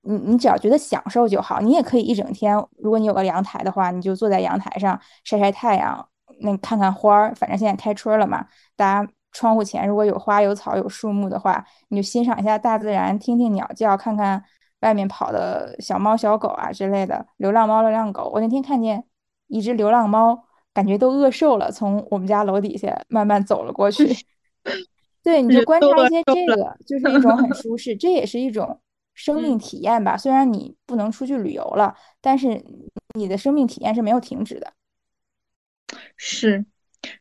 [0.00, 6.08] 你你只要觉得享受就好，你也可以一整天，如果你有个阳台的话，你就坐在阳台上晒晒太阳，
[6.40, 7.34] 那看看花儿。
[7.34, 8.46] 反正现在开春了嘛，
[8.76, 14.42] 大家窗户前如果有花有草有树木的话，你就欣赏一下大自然，听听鸟叫，看看。
[14.80, 18.30] 外面跑的小猫小狗啊之类的，流浪猫流浪狗。
[18.32, 19.04] 我那天看见
[19.48, 24.06] 一只流浪猫，感觉都饿瘦了，从我们家楼底下慢慢走了过去。
[25.22, 28.80] 对，你就观察一些这个，就是一种很舒 适，这也是一种
[29.14, 30.16] 生命体验吧。
[30.16, 32.64] 虽然你不能出去旅游了，但是
[33.14, 34.72] 你的生命体验是没有停止的。
[36.16, 36.64] 是。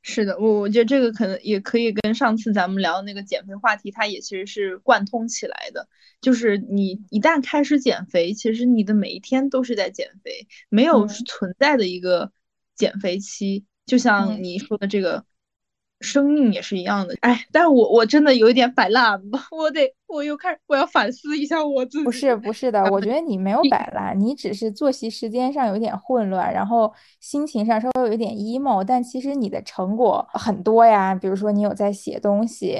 [0.01, 5.87] 是的，我我觉得这个可能也可以跟上次咱们聊的那个减肥话题，它也其实是贯通起来的。
[6.21, 12.31] 就是你一旦开始减肥，其实你的每一天都是在减肥，没有存在的一个
[12.75, 13.65] 减肥期。
[13.85, 15.25] 就像你说的这个。
[16.01, 19.19] 生命也是一样的，哎，但是我我真的有一点摆烂，
[19.51, 22.03] 我得我又开始我要反思一下我自己。
[22.03, 32.79] 不是不是的，我觉得你没有摆烂，你只是作息时间上有点混乱，然后心情上稍微有一点 emo，但其实你的成果很多呀，比如说你有在写东西，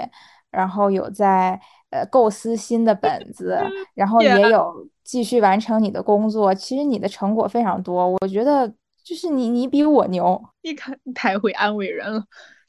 [0.51, 1.59] 然后有在
[1.89, 3.59] 呃构思新的本 子，
[3.95, 8.71] 然后也有继续完成你的工作，其实你的成果非常多，我觉得
[9.03, 12.23] 就是你你比我牛，你看太会安慰人了。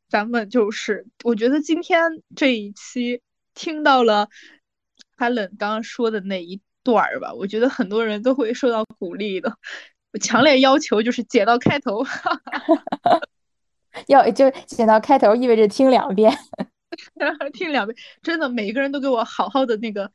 [0.09, 2.01] 咱们就是，我觉得今天
[2.35, 3.21] 这一期
[3.55, 4.29] 听到了
[5.17, 9.59] Helen 刚刚说的那一段儿吧，我觉得很多人都会受到鼓励的。
[10.13, 12.03] 我强烈要求就是剪到开头，
[14.09, 16.33] 要就剪到开头意味着听两遍，
[17.53, 20.11] 听两遍，真的每个人都给我好好的那个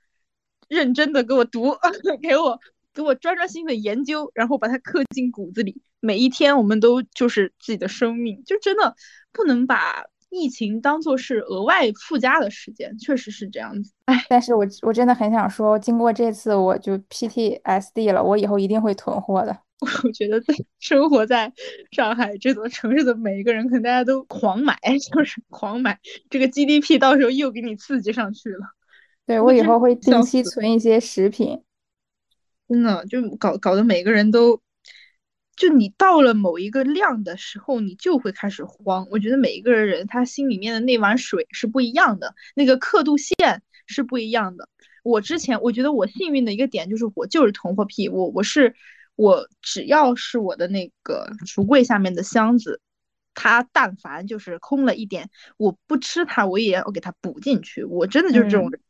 [0.67, 1.77] 认真的给我读，
[2.23, 2.59] 给我
[2.93, 5.81] 给我专专心心的研究，然后把它刻进骨子里。
[5.99, 8.95] 每一天我们都就是自己的生命，就真的。
[9.31, 13.91] 不能把疫情当做是额外附加的时间，确实是这样子。
[14.05, 19.57] 哎，但是我我真的很想说，经过这次我就 PTSD 了，我以后一定会囤货的。
[20.03, 21.51] 我觉得在生活在
[21.91, 24.77] 上海这座城市的每一个人，可能大家都狂买，
[25.11, 28.67] 就是狂买，这个 GDP 到时候又给你刺激上去了。
[29.25, 31.59] 对我以后会定期存一些食品，
[32.73, 34.61] 真的就搞搞得每个人都。
[35.55, 39.07] 就你到了某一个量的时候，你就会开始慌。
[39.11, 44.67] 我觉得每一个人他心里面的那碗水是不一样的，那个刻度线是不一样的。
[45.03, 48.73] 我之前我觉得我幸运的一个点就是我就是囤货癖，我我是
[49.15, 52.81] 我只要是我的那个橱柜下面的箱子，
[53.35, 57.83] 它但凡就是空了一点，我不吃它我也要给它补进去。
[57.83, 58.81] 我真的就是这种人。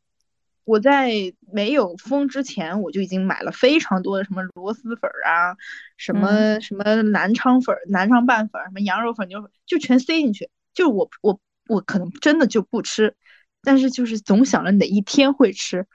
[0.64, 1.10] 我在
[1.52, 5.56] 没有封之前，我就已经买了非常多的什么螺蛳粉啊，
[5.96, 10.48] 什么什么南昌粉、南昌拌粉，什么羊肉粉、牛粉，就全塞进去。
[10.72, 11.38] 就我我
[11.68, 13.14] 我可能真的就不吃，
[13.62, 15.86] 但是就是总想着哪一天会吃。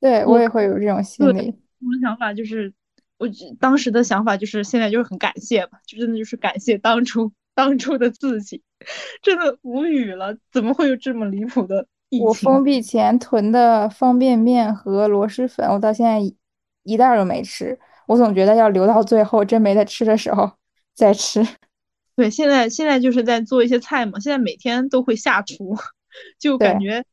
[0.00, 1.30] 对我也会有这种心理。
[1.80, 2.72] 我的想法就是，
[3.18, 3.28] 我
[3.60, 8.62] 当时的想法就是，现在就是很感谢吧，就真的就是感谢当初当初的自己，
[9.22, 11.86] 真的无语了，怎么会有这么离谱的？
[12.20, 16.20] 我封闭前囤的方便面和螺蛳粉，我到现在
[16.82, 17.78] 一袋都没吃。
[18.06, 20.52] 我总觉得要留到最后真没得吃的时候
[20.94, 21.46] 再吃。
[22.14, 25.74] 对，现在现在就是在做一些菜嘛，现在每天都会下厨，
[26.38, 27.04] 就感觉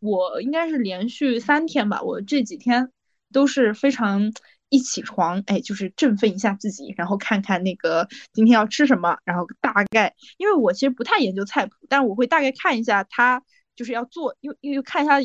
[0.00, 2.90] 我应该是连续三天吧，我这几天
[3.32, 4.32] 都是非常
[4.70, 13.42] 一起床，哎，就是振奋一下自己，然后看看那个今天要吃什么，然后大概，因为我其实不太研究菜谱，但我会大概看一下它。
[13.78, 15.18] 就是要做，又又看一下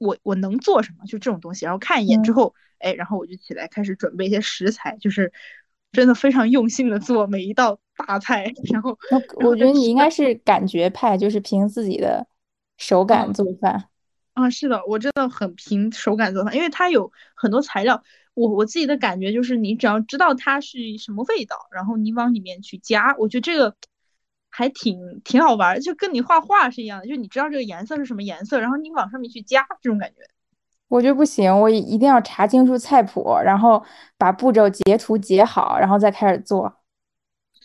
[0.00, 5.32] 我我能做什么，就这种东西，然后看一眼之后，哎，然后我就起来开始准备一些食材，就是
[5.92, 8.52] 真的非常用心的做每一道大菜。
[8.72, 8.98] 然后
[9.36, 12.26] 我觉得你应该是感觉派，就是凭自己的
[12.76, 13.84] 手感做饭。
[14.32, 18.02] 啊，是的，我真的很凭手感做饭，因为它有很多材料，
[18.34, 23.76] 我我自己的感觉就是你只要知道它是什么味道，然后你往里面去加，我觉得这个。
[24.54, 30.16] 还挺挺好玩，就跟你画画是一样的，就你知道这个颜色是什么颜色，然后你往上面去加这种感觉。
[30.88, 33.82] 我觉得不行，我一定要查清楚菜谱，然后
[34.18, 36.70] 把步骤截图截好，然后再开始做。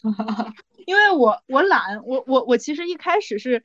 [0.87, 3.61] 因为我我懒，我我我其实一开始是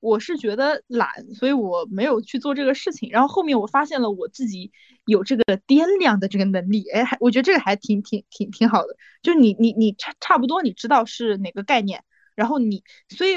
[0.00, 3.08] 我是觉得懒，所以我没有去做这个事情。
[3.12, 4.72] 然后后面我发现了我自己
[5.04, 8.88] 有这个掂量的这个能力，哎，还我觉得这个还挺挺挺挺好的。
[9.22, 12.02] 就你你你差差不多你知道是哪个概念。
[12.34, 13.34] 然后你，所以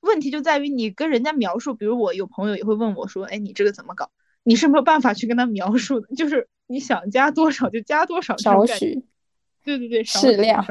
[0.00, 4.10] 问题就在于你跟人家描述，比如我有朋友也会问我说，哎，你这个怎么搞？
[4.42, 9.04] 你是没有办法去跟他描述的，就是你想加多少就加多少，少许，
[9.64, 10.64] 对对对，适量，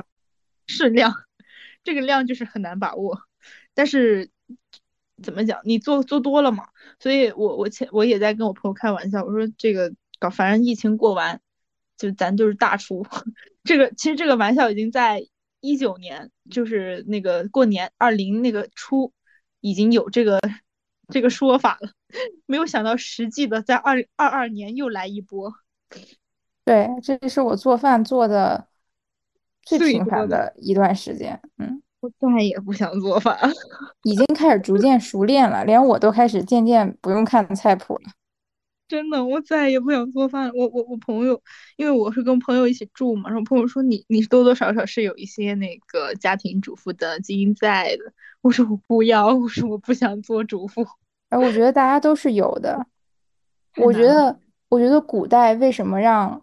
[0.66, 1.14] 适量，
[1.84, 3.20] 这个量就是很难把握。
[3.74, 4.30] 但是
[5.22, 6.70] 怎么讲，你做做多了嘛，
[7.00, 11.42] 所以我我前我也在跟我朋友开玩笑，我说这个搞，反正疫情过完，
[11.98, 13.06] 就咱就是大厨。
[13.64, 15.28] 这个其实这个玩笑已经在。
[15.68, 19.12] 一九年就是那个过年二零那个初，
[19.60, 20.40] 已经有这个
[21.10, 21.90] 这个说法了，
[22.48, 25.54] 没有想到实际的在二二二年又来一波。
[26.64, 28.68] 对，这是我做饭做的
[29.64, 31.40] 最频繁的一段时间。
[31.58, 33.38] 嗯，我再也不想做饭，
[34.04, 38.12] 已经开始逐渐熟练了，连我都开始渐渐不用看菜谱了。
[38.88, 40.50] 真的，我再也不想做饭。
[40.56, 41.42] 我我我朋友，
[41.76, 48.14] 因为我是跟朋友一起住嘛，然后朋友说你你多多少少是有一些那个家庭主妇的基因在的。
[48.42, 50.86] 我说我不要，我说我不想做主妇。
[51.30, 52.86] 哎，我觉得大家都是有的。
[53.84, 56.42] 我觉得，我觉得古代为什么让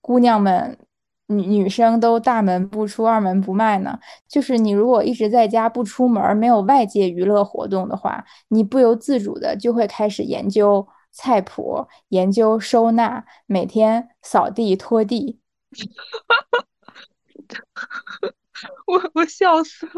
[0.00, 0.78] 姑娘们
[1.26, 3.98] 女女生都大门不出二门不迈呢？
[4.26, 10.86] 就是你如果一直在家不出门，没有外界娱乐活动的话，你不由自主的就会开始研究。
[11.14, 15.38] 菜谱研究收纳，每天扫地拖地，
[18.86, 19.92] 我我笑死了。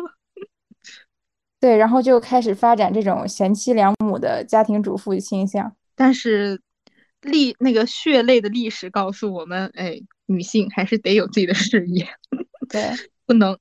[1.58, 5.74] 对，然后就开始发展这种贤妻良母的家庭主妇倾向。
[5.94, 6.60] 但是
[7.22, 12.06] 历那个血泪的历史告诉我们，哎，女性还是得有自己的事业。
[12.68, 12.92] 对，
[13.24, 13.58] 不能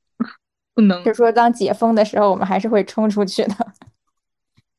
[0.73, 1.01] 不能。
[1.05, 3.73] 就说当解封的时候，我们还是会冲出去的。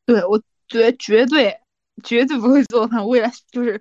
[0.04, 1.58] 对，我绝绝对。
[2.04, 3.06] 绝对不会做饭。
[3.06, 3.80] 未来就是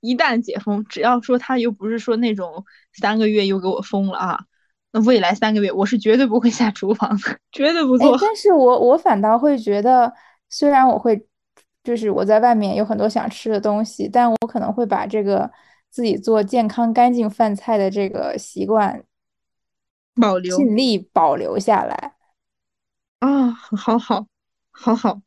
[0.00, 2.64] 一旦解封，只要说他又不是说那种
[2.94, 4.44] 三个月又给我封了啊，
[4.92, 8.16] 那未来三个月我是绝对不会下厨房的，绝对不做。
[8.20, 10.12] 但是我我反倒会觉得，
[10.48, 11.26] 虽然我会
[11.82, 15.50] 就是我在外面有很多想吃的东西，但我可能会把这个
[15.90, 19.02] 自己做健康干净饭菜的这个习惯
[20.20, 22.14] 保留，尽力保留下来。
[23.20, 24.26] 啊，好好
[24.70, 25.20] 好好。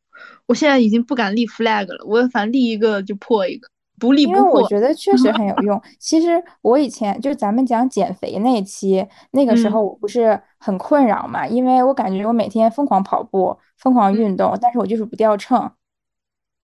[0.46, 3.68] 我现在已经不敢立 flag 了，我反正立一个就破一个，
[4.00, 4.40] 不立不破。
[4.40, 5.82] 因为我觉得确实很有用。
[6.00, 15.72] 其实我以前就咱们讲减肥那期，那个时候我不是很困扰嘛，因为我感觉我每天疯狂跑步、疯狂运动，但是我就是不掉秤。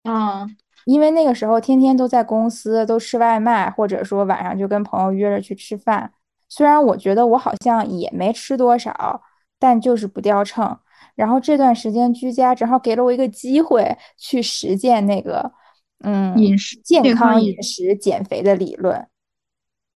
[0.04, 6.12] 嗯，因为那个时候天天都在公司，都吃外卖，或者说晚上就跟朋友约着去吃饭。
[6.48, 9.22] 虽然我觉得我好像也没吃多少，
[9.58, 10.78] 但就是不掉秤。
[11.14, 15.52] 然后这段时间居家，正好给了我一个机会去实践那个，
[16.00, 19.06] 嗯，饮食健康饮食减肥的理论。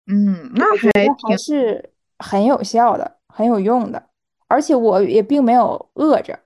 [0.06, 0.90] 嗯，那还
[1.28, 4.08] 还是很有效的，很有用的，
[4.46, 6.38] 而且我也并没有饿着。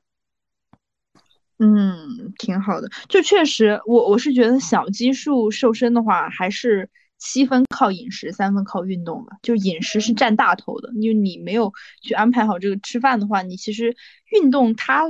[1.59, 2.89] 嗯，挺好的。
[3.09, 6.91] 就确实，我我是觉得小基数瘦身的话，还是。
[7.25, 9.37] 七分靠饮食，三分靠运动吧。
[9.43, 13.97] 就饮食是占大头的，因为你没有去安排好这个吃饭的话，你其实
[14.33, 15.05] 运动它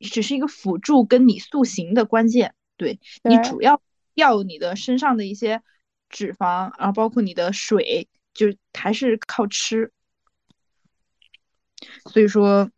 [0.00, 2.54] 只是一个辅助，跟你塑形的关键。
[2.78, 3.82] 对你主要
[4.14, 5.62] 要你的身上的一些
[6.08, 9.92] 脂肪，然后包括你的水，就还是靠吃。
[12.10, 12.70] 所以说，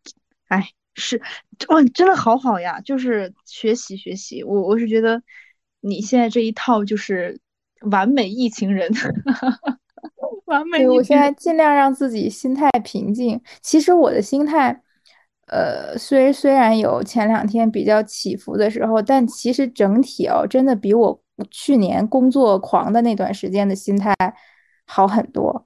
[0.49, 1.21] 哎，是
[1.69, 4.43] 哇，真的好好呀，就是学习学习。
[4.43, 5.23] 我我是觉得
[5.79, 7.39] 你现在这一套就是
[7.91, 8.91] 完美疫情人，
[10.45, 10.87] 完美。
[10.87, 13.39] 我现在尽量让自己心态平静。
[13.61, 14.81] 其实我的心态，
[15.47, 24.13] 呃，虽虽然有前两天比较起伏的时候，但其实整体哦，真的比我去年工作狂的那段时间的心态
[24.85, 25.65] 好很多。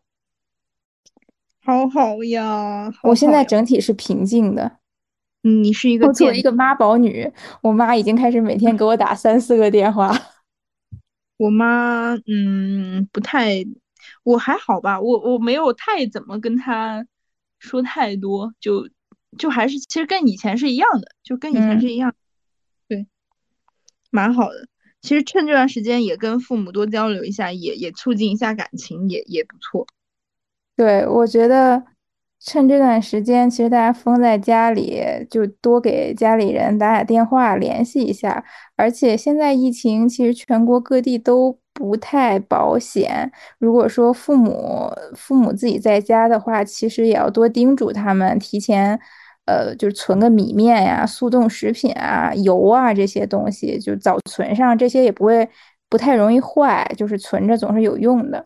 [1.66, 4.80] 好好呀，我现在整体是平静的。
[5.44, 10.14] 嗯，你是一个作为一个妈宝女，我妈已经开始每天给我打三四个电话。
[11.38, 13.66] 我妈，嗯，不太，
[14.24, 17.06] 我还好吧，我我没有太怎么跟她
[17.60, 18.90] 说太多，就
[19.38, 22.14] 就还是其实跟以前是一样的，就跟以前是一样，
[22.88, 23.08] 对，
[24.12, 24.68] 蛮好的。
[25.02, 29.86] 其实趁这段时间也跟父母多交流一下，也也促进一下感情，也也不错。
[30.76, 31.84] 对，我觉得
[32.46, 38.44] 趁这段时间，其实大家封在家里，就多给家里人打打电话，联系一下。
[38.76, 43.32] 而且现在疫情，其实全国各地都不太保险。
[43.60, 49.00] 如果说父母父母自己在家的话，其实也要多叮嘱他们，提前，
[49.46, 55.48] 呃，就是存个米面呀、速冻食品啊、油啊这些东西，就早存上，这些也不会
[55.90, 58.46] 不太容易坏，就是存着总是有用的。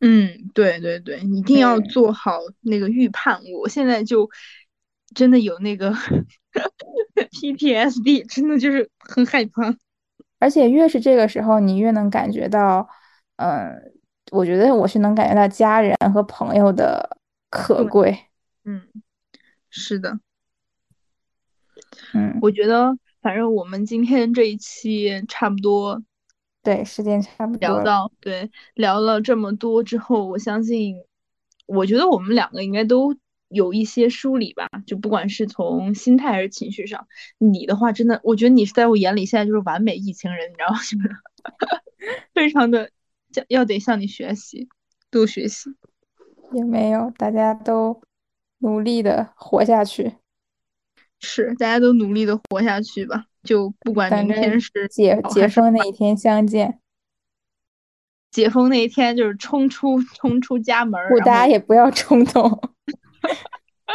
[0.00, 3.40] 嗯，对对对，一定要做好那个预判。
[3.60, 4.28] 我现在就
[5.14, 5.90] 真的有那个
[7.32, 9.74] PTSD，真的就是很害怕。
[10.38, 12.86] 而且越是这个时候，你越能感觉到，
[13.36, 13.92] 嗯，
[14.30, 17.16] 我觉得我是能感觉到家人和朋友的
[17.48, 18.26] 可贵。
[18.64, 18.82] 嗯，
[19.70, 20.20] 是的。
[22.12, 26.02] 嗯，我觉得反正我们今天这一期差不多。
[26.66, 30.96] 对，时间差不多聊到对聊了这么多之后，我相信，
[31.66, 33.14] 我觉得我们两个应该都
[33.46, 34.66] 有一些梳理吧。
[34.84, 37.06] 就不管是从心态还是情绪上，
[37.38, 40.80] 你的话真的，我觉得你是在我眼里现在就是完美疫情人，你知道吗？
[42.34, 42.90] 非常的
[43.36, 44.68] 要要得向你学习，
[45.08, 45.70] 多学习。
[46.52, 48.00] 也没有，大家都
[48.58, 50.16] 努力的活下去。
[51.26, 53.26] 是，大家都努力的活下去吧。
[53.42, 56.80] 就不管明天是解解封那一天相见，
[58.30, 62.60] 解封那一天就是冲出冲出家门，大家也不要冲动，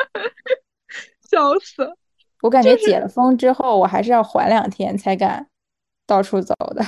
[1.29, 1.95] 笑死！
[2.41, 5.47] 我感觉解了封之后，我还是要缓两天才敢
[6.07, 6.85] 到处走的。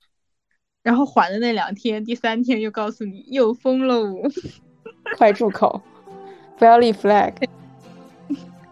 [0.82, 4.22] 然后缓的那两天，第三天又告诉你又封喽，
[5.16, 5.82] 快住口，
[6.58, 7.34] 不要立 flag。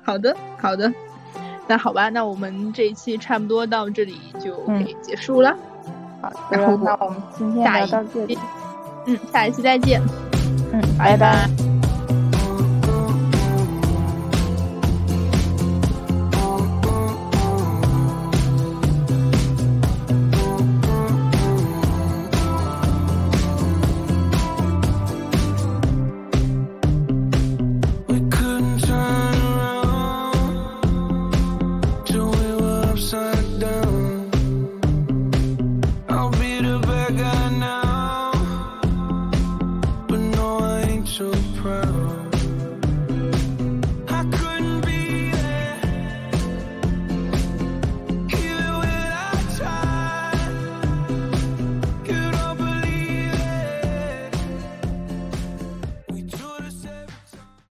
[0.06, 0.90] 好的，好的。
[1.66, 5.54] 那好吧，那我们这一期差不多到这里就可以结束了。
[6.22, 8.38] 好，然后那我们今天聊到这里，
[9.06, 10.00] 嗯，下一期再见，
[10.72, 11.75] 嗯，拜拜。